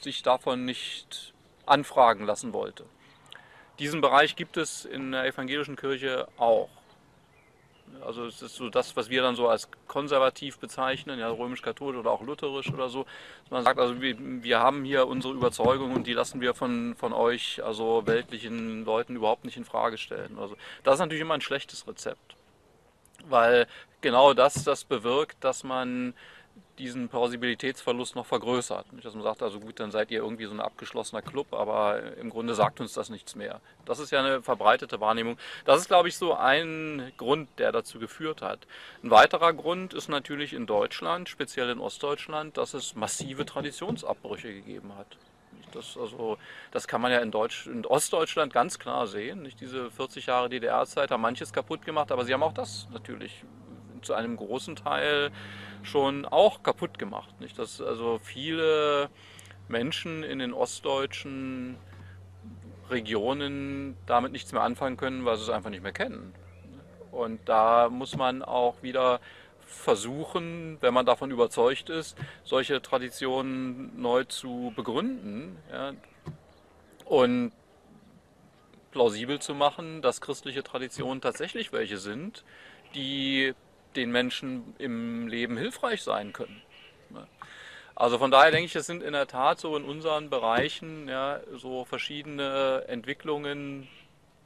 sich 0.00 0.22
davon 0.22 0.64
nicht 0.64 1.32
anfragen 1.66 2.26
lassen 2.26 2.52
wollte. 2.52 2.84
Diesen 3.78 4.00
Bereich 4.00 4.36
gibt 4.36 4.56
es 4.56 4.84
in 4.84 5.12
der 5.12 5.24
evangelischen 5.24 5.76
Kirche 5.76 6.28
auch. 6.36 6.68
Also 8.04 8.26
es 8.26 8.42
ist 8.42 8.56
so 8.56 8.70
das, 8.70 8.96
was 8.96 9.08
wir 9.08 9.22
dann 9.22 9.36
so 9.36 9.48
als 9.48 9.68
konservativ 9.86 10.58
bezeichnen, 10.58 11.18
ja 11.18 11.28
römisch-katholisch 11.30 11.98
oder 11.98 12.10
auch 12.10 12.22
lutherisch 12.22 12.72
oder 12.72 12.88
so. 12.88 13.06
Man 13.50 13.62
sagt 13.64 13.78
also, 13.78 14.00
wir, 14.00 14.16
wir 14.18 14.58
haben 14.58 14.84
hier 14.84 15.06
unsere 15.06 15.34
Überzeugung 15.34 15.92
und 15.92 16.06
die 16.06 16.12
lassen 16.12 16.40
wir 16.40 16.54
von, 16.54 16.94
von 16.96 17.12
euch, 17.12 17.62
also 17.64 18.06
weltlichen 18.06 18.84
Leuten 18.84 19.16
überhaupt 19.16 19.44
nicht 19.44 19.56
in 19.56 19.64
Frage 19.64 19.98
stellen. 19.98 20.38
Also 20.38 20.56
das 20.82 20.94
ist 20.94 21.00
natürlich 21.00 21.22
immer 21.22 21.34
ein 21.34 21.40
schlechtes 21.40 21.86
Rezept, 21.86 22.36
weil 23.28 23.66
genau 24.00 24.34
das 24.34 24.64
das 24.64 24.84
bewirkt, 24.84 25.42
dass 25.42 25.64
man 25.64 26.14
diesen 26.78 27.08
Plausibilitätsverlust 27.08 28.16
noch 28.16 28.26
vergrößert. 28.26 28.86
Dass 29.02 29.14
man 29.14 29.22
sagt, 29.22 29.42
also 29.42 29.60
gut, 29.60 29.78
dann 29.80 29.90
seid 29.90 30.10
ihr 30.10 30.18
irgendwie 30.18 30.46
so 30.46 30.52
ein 30.52 30.60
abgeschlossener 30.60 31.22
Club, 31.22 31.52
aber 31.52 32.16
im 32.16 32.30
Grunde 32.30 32.54
sagt 32.54 32.80
uns 32.80 32.92
das 32.92 33.10
nichts 33.10 33.34
mehr. 33.34 33.60
Das 33.84 33.98
ist 33.98 34.10
ja 34.10 34.20
eine 34.20 34.42
verbreitete 34.42 35.00
Wahrnehmung. 35.00 35.38
Das 35.64 35.80
ist, 35.80 35.88
glaube 35.88 36.08
ich, 36.08 36.16
so 36.16 36.34
ein 36.34 37.12
Grund, 37.16 37.48
der 37.58 37.72
dazu 37.72 37.98
geführt 37.98 38.42
hat. 38.42 38.66
Ein 39.02 39.10
weiterer 39.10 39.52
Grund 39.52 39.94
ist 39.94 40.08
natürlich 40.08 40.52
in 40.52 40.66
Deutschland, 40.66 41.28
speziell 41.28 41.70
in 41.70 41.78
Ostdeutschland, 41.78 42.56
dass 42.56 42.74
es 42.74 42.94
massive 42.94 43.44
Traditionsabbrüche 43.44 44.52
gegeben 44.52 44.96
hat. 44.96 45.16
Das, 45.74 45.96
also, 45.96 46.38
das 46.70 46.86
kann 46.86 47.00
man 47.00 47.12
ja 47.12 47.18
in, 47.18 47.30
Deutsch, 47.30 47.66
in 47.66 47.84
Ostdeutschland 47.84 48.52
ganz 48.52 48.78
klar 48.78 49.06
sehen. 49.06 49.42
Nicht 49.42 49.60
diese 49.60 49.90
40 49.90 50.26
Jahre 50.26 50.48
DDR-Zeit 50.48 51.10
haben 51.10 51.22
manches 51.22 51.52
kaputt 51.52 51.84
gemacht, 51.84 52.12
aber 52.12 52.24
sie 52.24 52.32
haben 52.32 52.42
auch 52.42 52.52
das 52.52 52.88
natürlich 52.92 53.44
zu 54.02 54.14
einem 54.14 54.36
großen 54.36 54.76
Teil 54.76 55.30
schon 55.82 56.24
auch 56.26 56.62
kaputt 56.62 56.98
gemacht. 56.98 57.40
Nicht? 57.40 57.58
Dass 57.58 57.80
also 57.80 58.18
viele 58.22 59.08
Menschen 59.68 60.22
in 60.22 60.38
den 60.38 60.52
ostdeutschen 60.52 61.76
Regionen 62.90 63.96
damit 64.06 64.32
nichts 64.32 64.52
mehr 64.52 64.62
anfangen 64.62 64.96
können, 64.96 65.24
weil 65.24 65.36
sie 65.36 65.42
es 65.42 65.50
einfach 65.50 65.70
nicht 65.70 65.82
mehr 65.82 65.92
kennen. 65.92 66.34
Und 67.10 67.48
da 67.48 67.88
muss 67.88 68.16
man 68.16 68.42
auch 68.42 68.82
wieder 68.82 69.20
versuchen, 69.74 70.78
wenn 70.80 70.94
man 70.94 71.06
davon 71.06 71.30
überzeugt 71.30 71.90
ist, 71.90 72.16
solche 72.44 72.80
Traditionen 72.80 74.00
neu 74.00 74.24
zu 74.24 74.72
begründen 74.76 75.58
ja, 75.70 75.92
und 77.04 77.52
plausibel 78.92 79.40
zu 79.40 79.54
machen, 79.54 80.02
dass 80.02 80.20
christliche 80.20 80.62
Traditionen 80.62 81.20
tatsächlich 81.20 81.72
welche 81.72 81.98
sind, 81.98 82.44
die 82.94 83.54
den 83.96 84.10
Menschen 84.10 84.74
im 84.78 85.28
Leben 85.28 85.56
hilfreich 85.56 86.02
sein 86.02 86.32
können. 86.32 86.62
Also 87.96 88.18
von 88.18 88.30
daher 88.30 88.50
denke 88.50 88.66
ich, 88.66 88.76
es 88.76 88.86
sind 88.86 89.02
in 89.02 89.12
der 89.12 89.26
Tat 89.26 89.60
so 89.60 89.76
in 89.76 89.84
unseren 89.84 90.30
Bereichen 90.30 91.08
ja, 91.08 91.40
so 91.52 91.84
verschiedene 91.84 92.84
Entwicklungen, 92.88 93.88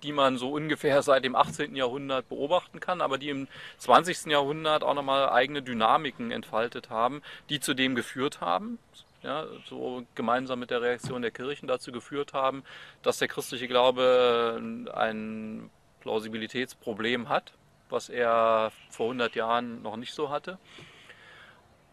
die 0.03 0.13
man 0.13 0.39
so 0.39 0.53
ungefähr 0.53 1.03
seit 1.03 1.25
dem 1.25 1.35
18. 1.35 1.75
Jahrhundert 1.77 2.29
beobachten 2.29 2.81
kann, 2.81 3.01
aber 3.01 3.19
die 3.19 3.31
im 3.31 3.49
20. 3.79 4.27
Jahrhundert 4.27 4.83
auch 4.83 4.95
nochmal 4.95 5.29
eigene 5.31 5.63
Dynamiken 5.63 6.31
entfaltet 6.31 6.91
haben, 6.91 7.23
die 7.49 7.61
zu 7.61 7.75
dem 7.75 7.95
geführt 7.95 8.41
haben, 8.41 8.79
ja, 9.23 9.47
so 9.67 10.05
gemeinsam 10.15 10.61
mit 10.61 10.71
der 10.71 10.81
Reaktion 10.81 11.23
der 11.23 11.33
Kirchen 11.33 11.67
dazu 11.67 11.91
geführt 11.91 12.33
haben, 12.35 12.63
dass 13.03 13.19
der 13.19 13.29
christliche 13.29 13.67
Glaube 13.67 14.61
ein 14.95 15.71
Plausibilitätsproblem 16.01 17.29
hat 17.29 17.53
was 17.91 18.09
er 18.09 18.73
vor 18.91 19.07
100 19.07 19.35
Jahren 19.35 19.83
noch 19.83 19.97
nicht 19.97 20.13
so 20.13 20.31
hatte. 20.31 20.59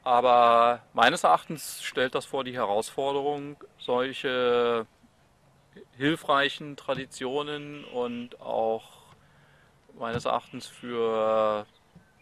Aber 0.04 0.82
meines 0.94 1.24
Erachtens 1.24 1.82
stellt 1.84 2.14
das 2.16 2.26
vor 2.26 2.44
die 2.44 2.54
Herausforderung, 2.54 3.58
solche 3.80 4.86
hilfreichen 5.98 6.76
Traditionen 6.76 7.84
und 7.86 8.40
auch 8.42 8.84
meines 9.98 10.26
Erachtens 10.26 10.68
für 10.68 11.66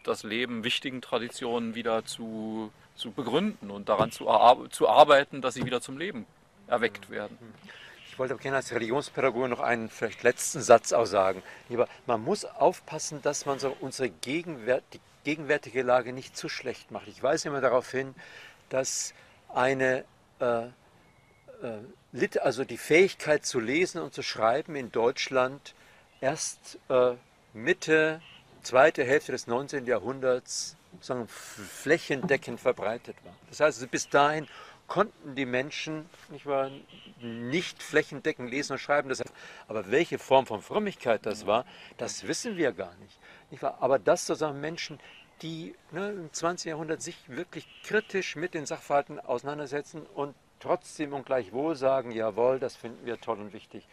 das 0.04 0.22
Leben 0.22 0.64
wichtigen 0.64 1.00
Traditionen 1.00 1.74
wieder 1.74 2.04
zu, 2.04 2.70
zu 2.94 3.10
begründen 3.10 3.70
und 3.70 3.88
daran 3.88 4.10
zu, 4.12 4.26
zu 4.70 4.88
arbeiten, 4.88 5.42
dass 5.42 5.54
sie 5.54 5.64
wieder 5.64 5.80
zum 5.80 5.98
Leben 5.98 6.26
erweckt 6.66 7.10
werden. 7.10 7.38
Ich 8.08 8.18
wollte 8.18 8.34
aber 8.34 8.42
gerne 8.42 8.58
als 8.58 8.72
Religionspädagoge 8.72 9.48
noch 9.48 9.60
einen 9.60 9.88
vielleicht 9.88 10.22
letzten 10.22 10.62
Satz 10.62 10.92
auch 10.92 11.06
sagen. 11.06 11.42
Lieber, 11.68 11.88
man 12.06 12.22
muss 12.22 12.44
aufpassen, 12.44 13.20
dass 13.22 13.44
man 13.44 13.58
so 13.58 13.76
unsere 13.80 14.08
Gegenwärt, 14.08 14.84
die 14.92 15.00
gegenwärtige 15.24 15.82
Lage 15.82 16.12
nicht 16.12 16.36
zu 16.36 16.48
schlecht 16.48 16.92
macht. 16.92 17.08
Ich 17.08 17.22
weise 17.22 17.48
immer 17.48 17.60
darauf 17.60 17.90
hin, 17.90 18.14
dass 18.68 19.14
eine 19.52 20.04
äh, 20.38 20.66
äh, 20.66 20.70
also 22.40 22.64
die 22.64 22.76
Fähigkeit 22.76 23.44
zu 23.44 23.60
lesen 23.60 24.00
und 24.00 24.14
zu 24.14 24.22
schreiben 24.22 24.76
in 24.76 24.92
Deutschland 24.92 25.74
erst 26.20 26.78
äh, 26.88 27.14
Mitte, 27.52 28.22
zweite 28.62 29.04
Hälfte 29.04 29.32
des 29.32 29.46
19. 29.46 29.86
Jahrhunderts 29.86 30.76
sagen, 31.00 31.26
flächendeckend 31.28 32.60
verbreitet 32.60 33.16
war. 33.24 33.34
Das 33.48 33.60
heißt, 33.60 33.78
also 33.78 33.88
bis 33.88 34.08
dahin 34.08 34.46
konnten 34.86 35.34
die 35.34 35.46
Menschen 35.46 36.08
nicht, 36.30 36.46
wahr, 36.46 36.70
nicht 37.20 37.82
flächendeckend 37.82 38.50
lesen 38.50 38.74
und 38.74 38.78
schreiben. 38.78 39.08
Das, 39.08 39.22
aber 39.66 39.90
welche 39.90 40.18
Form 40.18 40.46
von 40.46 40.62
Frömmigkeit 40.62 41.26
das 41.26 41.46
war, 41.46 41.64
das 41.96 42.28
wissen 42.28 42.56
wir 42.56 42.72
gar 42.72 42.94
nicht. 42.96 43.18
nicht 43.50 43.62
wahr? 43.62 43.78
Aber 43.80 43.98
das 43.98 44.26
sozusagen 44.26 44.60
Menschen, 44.60 45.00
die 45.42 45.74
ne, 45.90 46.10
im 46.10 46.32
20. 46.32 46.70
Jahrhundert 46.70 47.02
sich 47.02 47.16
wirklich 47.26 47.66
kritisch 47.82 48.36
mit 48.36 48.54
den 48.54 48.66
Sachverhalten 48.66 49.18
auseinandersetzen 49.18 50.06
und 50.14 50.34
trotzdem 50.64 51.12
und 51.12 51.26
gleichwohl 51.26 51.76
sagen, 51.76 52.10
jawohl, 52.10 52.58
das 52.58 52.74
finden 52.76 53.04
wir 53.06 53.20
toll 53.20 53.38
und 53.38 53.52
wichtig. 53.52 53.86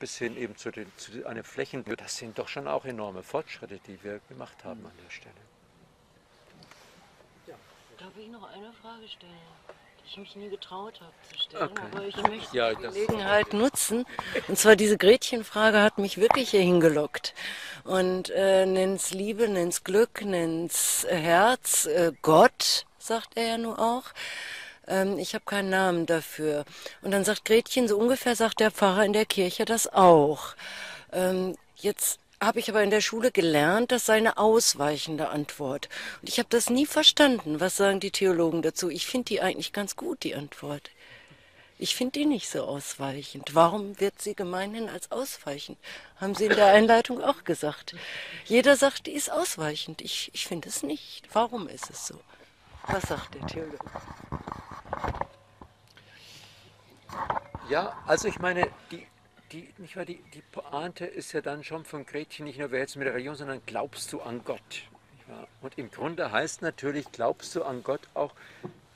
bis 0.00 0.18
hin 0.18 0.36
eben 0.36 0.56
zu, 0.56 0.70
den, 0.70 0.90
zu 0.96 1.24
einer 1.26 1.44
Flächen. 1.44 1.84
Das 1.96 2.16
sind 2.16 2.38
doch 2.38 2.48
schon 2.48 2.66
auch 2.68 2.84
enorme 2.84 3.22
Fortschritte, 3.22 3.78
die 3.86 4.02
wir 4.04 4.20
gemacht 4.28 4.64
haben 4.64 4.84
an 4.84 4.92
der 5.04 5.10
Stelle. 5.10 5.34
Darf 7.98 8.12
ich 8.18 8.28
noch 8.28 8.46
eine 8.52 8.72
Frage 8.82 9.08
stellen, 9.08 9.32
die 9.98 10.08
ich 10.10 10.16
mich 10.18 10.36
nie 10.36 10.50
getraut 10.50 11.00
habe 11.00 11.12
zu 11.30 11.38
stellen, 11.44 11.70
Okay. 11.70 11.82
aber 11.92 12.04
ich 12.04 12.16
möchte 12.16 12.56
Ja, 12.56 12.74
die 12.74 12.82
Gelegenheit 12.82 13.52
nutzen. 13.54 14.04
Und 14.48 14.58
zwar 14.58 14.76
diese 14.76 14.98
Gretchenfrage 14.98 15.80
hat 15.80 15.96
mich 15.98 16.18
wirklich 16.18 16.50
hier 16.50 16.60
hingelockt. 16.60 17.32
Und 17.84 18.30
äh, 18.30 18.66
nenn's 18.66 19.12
Liebe, 19.12 19.48
nenn's 19.48 19.82
Glück, 19.82 20.22
nenn's 20.24 21.06
Herz, 21.08 21.86
äh, 21.86 22.12
Gott, 22.22 22.84
sagt 22.98 23.36
er 23.36 23.46
ja 23.46 23.58
nur 23.58 23.78
auch. 23.78 24.04
Ähm, 24.86 25.18
ich 25.18 25.34
habe 25.34 25.44
keinen 25.44 25.70
Namen 25.70 26.06
dafür. 26.06 26.64
Und 27.02 27.10
dann 27.10 27.24
sagt 27.24 27.44
Gretchen, 27.44 27.88
so 27.88 27.96
ungefähr 27.98 28.36
sagt 28.36 28.60
der 28.60 28.70
Pfarrer 28.70 29.04
in 29.04 29.12
der 29.12 29.26
Kirche 29.26 29.64
das 29.64 29.92
auch. 29.92 30.54
Ähm, 31.12 31.56
jetzt 31.76 32.18
habe 32.40 32.58
ich 32.58 32.68
aber 32.68 32.82
in 32.82 32.90
der 32.90 33.00
Schule 33.00 33.32
gelernt, 33.32 33.92
das 33.92 34.06
sei 34.06 34.18
eine 34.18 34.36
ausweichende 34.36 35.28
Antwort. 35.28 35.88
Und 36.20 36.28
ich 36.28 36.38
habe 36.38 36.48
das 36.50 36.68
nie 36.70 36.86
verstanden. 36.86 37.60
Was 37.60 37.76
sagen 37.76 38.00
die 38.00 38.10
Theologen 38.10 38.62
dazu? 38.62 38.90
Ich 38.90 39.06
finde 39.06 39.26
die 39.26 39.40
eigentlich 39.40 39.72
ganz 39.72 39.96
gut, 39.96 40.22
die 40.22 40.34
Antwort. 40.34 40.90
Ich 41.78 41.94
finde 41.94 42.12
die 42.12 42.26
nicht 42.26 42.48
so 42.48 42.62
ausweichend. 42.64 43.54
Warum 43.54 44.00
wird 44.00 44.20
sie 44.20 44.34
gemeinhin 44.34 44.88
als 44.88 45.12
ausweichend? 45.12 45.78
Haben 46.18 46.34
Sie 46.34 46.46
in 46.46 46.54
der 46.54 46.68
Einleitung 46.68 47.22
auch 47.22 47.44
gesagt. 47.44 47.94
Jeder 48.46 48.76
sagt, 48.76 49.06
die 49.06 49.12
ist 49.12 49.30
ausweichend. 49.30 50.00
Ich, 50.00 50.30
ich 50.32 50.46
finde 50.46 50.70
es 50.70 50.82
nicht. 50.82 51.24
Warum 51.34 51.68
ist 51.68 51.90
es 51.90 52.06
so? 52.06 52.18
Was 52.86 53.02
sagt 53.04 53.34
der 53.34 53.46
Theologe? 53.46 53.78
Ja, 57.68 57.96
also 58.06 58.28
ich 58.28 58.38
meine, 58.38 58.70
die, 58.92 59.06
die, 59.50 59.68
nicht 59.78 59.96
wahr, 59.96 60.04
die, 60.04 60.22
die 60.34 60.42
Pointe 60.52 61.04
ist 61.04 61.32
ja 61.32 61.40
dann 61.40 61.64
schon 61.64 61.84
von 61.84 62.06
Gretchen 62.06 62.46
nicht 62.46 62.58
nur, 62.58 62.70
wer 62.70 62.80
jetzt 62.80 62.96
mit 62.96 63.06
der 63.06 63.14
Religion, 63.14 63.34
sondern 63.34 63.60
glaubst 63.66 64.12
du 64.12 64.20
an 64.20 64.42
Gott? 64.44 64.84
Und 65.60 65.76
im 65.76 65.90
Grunde 65.90 66.30
heißt 66.30 66.62
natürlich, 66.62 67.10
glaubst 67.10 67.56
du 67.56 67.64
an 67.64 67.82
Gott 67.82 68.02
auch, 68.14 68.32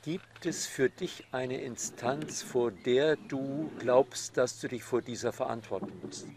gibt 0.03 0.45
es 0.45 0.65
für 0.65 0.89
dich 0.89 1.25
eine 1.31 1.59
Instanz, 1.59 2.41
vor 2.41 2.71
der 2.71 3.17
du 3.17 3.69
glaubst, 3.79 4.37
dass 4.37 4.59
du 4.59 4.69
dich 4.69 4.83
vor 4.83 5.01
dieser 5.01 5.33
verantworten 5.33 5.91
musst? 6.01 6.27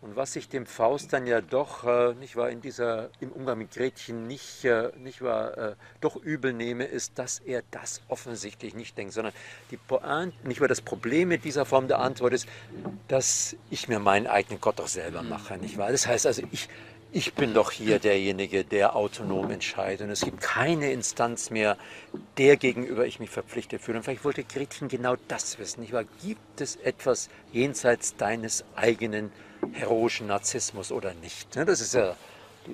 Und 0.00 0.14
was 0.14 0.36
ich 0.36 0.48
dem 0.48 0.64
Faust 0.64 1.12
dann 1.12 1.26
ja 1.26 1.40
doch, 1.40 1.84
äh, 1.84 2.14
nicht 2.14 2.36
wahr, 2.36 2.50
in 2.50 2.60
dieser, 2.60 3.10
im 3.18 3.32
Umgang 3.32 3.58
mit 3.58 3.72
Gretchen 3.72 4.28
nicht, 4.28 4.64
äh, 4.64 4.92
nicht 4.96 5.22
wahr, 5.22 5.58
äh, 5.58 5.74
doch 6.00 6.14
übel 6.14 6.52
nehme, 6.52 6.84
ist, 6.84 7.18
dass 7.18 7.40
er 7.40 7.64
das 7.72 8.00
offensichtlich 8.06 8.74
nicht 8.74 8.96
denkt, 8.96 9.12
sondern 9.12 9.32
die 9.72 9.76
Pointe, 9.76 10.36
nicht 10.46 10.60
wahr, 10.60 10.68
das 10.68 10.82
Problem 10.82 11.28
mit 11.28 11.44
dieser 11.44 11.64
Form 11.64 11.88
der 11.88 11.98
Antwort 11.98 12.32
ist, 12.32 12.46
dass 13.08 13.56
ich 13.70 13.88
mir 13.88 13.98
meinen 13.98 14.28
eigenen 14.28 14.60
Gott 14.60 14.78
doch 14.78 14.86
selber 14.86 15.22
mache, 15.24 15.58
nicht 15.58 15.78
wahr? 15.78 15.90
Das 15.90 16.06
heißt 16.06 16.26
also, 16.26 16.42
ich, 16.52 16.68
ich 17.10 17.32
bin 17.34 17.54
doch 17.54 17.70
hier 17.70 17.98
derjenige, 17.98 18.64
der 18.64 18.94
autonom 18.94 19.50
entscheidet. 19.50 20.02
Und 20.02 20.10
es 20.10 20.20
gibt 20.20 20.40
keine 20.40 20.92
Instanz 20.92 21.50
mehr, 21.50 21.78
der 22.36 22.56
gegenüber 22.56 23.06
ich 23.06 23.18
mich 23.18 23.30
verpflichtet 23.30 23.80
fühle. 23.80 23.98
Und 23.98 24.04
vielleicht 24.04 24.24
wollte 24.24 24.44
Gretchen 24.44 24.88
genau 24.88 25.16
das 25.26 25.58
wissen. 25.58 25.80
Nicht 25.80 25.92
wahr? 25.92 26.04
Gibt 26.22 26.60
es 26.60 26.76
etwas 26.76 27.30
jenseits 27.52 28.16
deines 28.16 28.64
eigenen 28.76 29.32
heroischen 29.72 30.26
Narzissmus 30.26 30.92
oder 30.92 31.14
nicht? 31.14 31.56
Ne, 31.56 31.64
Das 31.64 31.80
ist 31.80 31.94
ja, 31.94 32.14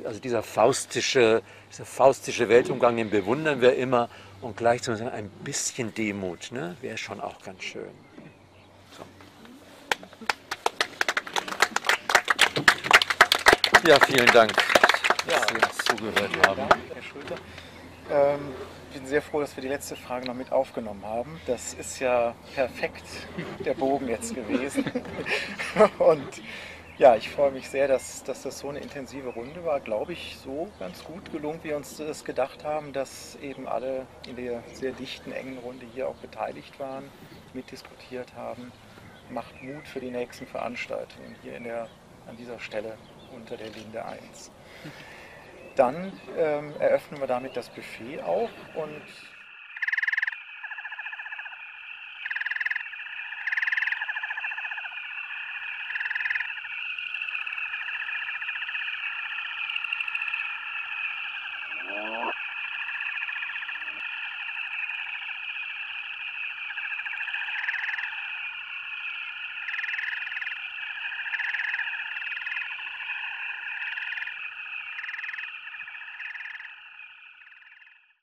also 0.05 0.19
dieser 0.19 0.43
faustische, 0.43 1.43
dieser 1.71 1.85
faustische 1.85 2.49
Weltumgang, 2.49 2.97
den 2.97 3.11
bewundern 3.11 3.61
wir 3.61 3.77
immer. 3.77 4.09
Und 4.41 4.57
gleichzeitig 4.57 5.07
ein 5.07 5.31
bisschen 5.45 5.95
Demut 5.95 6.51
ne? 6.51 6.77
wäre 6.83 6.99
schon 6.99 7.21
auch 7.21 7.41
ganz 7.43 7.63
schön. 7.63 7.89
Ja, 13.87 13.99
vielen 14.01 14.27
Dank, 14.29 14.51
dass 15.27 15.47
Sie 15.47 15.55
uns 15.57 15.79
zugehört 15.85 16.47
haben. 16.47 16.57
Dank, 16.57 16.83
Herr 16.95 17.03
Schulter. 17.03 17.35
Ähm, 18.11 18.55
ich 18.89 18.97
bin 18.97 19.07
sehr 19.07 19.21
froh, 19.21 19.43
dass 19.43 19.55
wir 19.59 19.61
die 19.61 19.69
letzte 19.69 19.95
Frage 19.95 20.27
noch 20.27 20.33
mit 20.33 20.53
aufgenommen 20.53 21.05
haben. 21.05 21.39
Das 21.47 21.75
ist 21.75 22.01
ja 22.01 22.35
perfekt 22.55 23.05
der 23.63 23.75
Bogen 23.75 24.09
jetzt 24.09 24.35
gewesen. 24.35 24.91
Und 25.99 26.41
ja, 26.97 27.15
ich 27.17 27.29
freue 27.29 27.51
mich 27.51 27.69
sehr, 27.69 27.87
dass, 27.87 28.25
dass 28.25 28.41
das 28.41 28.59
so 28.59 28.71
eine 28.71 28.79
intensive 28.79 29.29
Runde 29.29 29.67
war. 29.67 29.81
Glaube 29.81 30.15
ich, 30.15 30.39
so 30.43 30.71
ganz 30.79 31.05
gut 31.05 31.31
gelungen, 31.31 31.61
wie 31.63 31.69
wir 31.69 31.77
uns 31.77 31.99
das 31.99 32.25
gedacht 32.25 32.65
haben, 32.65 32.95
dass 32.95 33.37
eben 33.43 33.69
alle 33.69 34.07
in 34.27 34.37
der 34.37 34.63
sehr 34.73 34.93
dichten, 34.93 35.31
engen 35.31 35.59
Runde 35.59 35.85
hier 35.93 36.09
auch 36.09 36.17
beteiligt 36.17 36.81
waren, 36.81 37.11
mitdiskutiert 37.53 38.33
haben. 38.35 38.73
Macht 39.29 39.63
Mut 39.63 39.87
für 39.87 40.01
die 40.01 40.11
nächsten 40.11 40.47
Veranstaltungen 40.47 41.37
hier 41.43 41.57
in 41.59 41.65
der, 41.65 41.89
an 42.27 42.39
dieser 42.39 42.59
Stelle 42.59 42.97
unter 43.35 43.57
der 43.57 43.71
Linde 43.71 44.05
1. 44.05 44.51
Dann 45.77 46.13
ähm, 46.39 46.73
eröffnen 46.79 47.21
wir 47.21 47.27
damit 47.27 47.57
das 47.57 47.69
Buffet 47.69 48.23
auch 48.23 48.51
und 48.75 49.03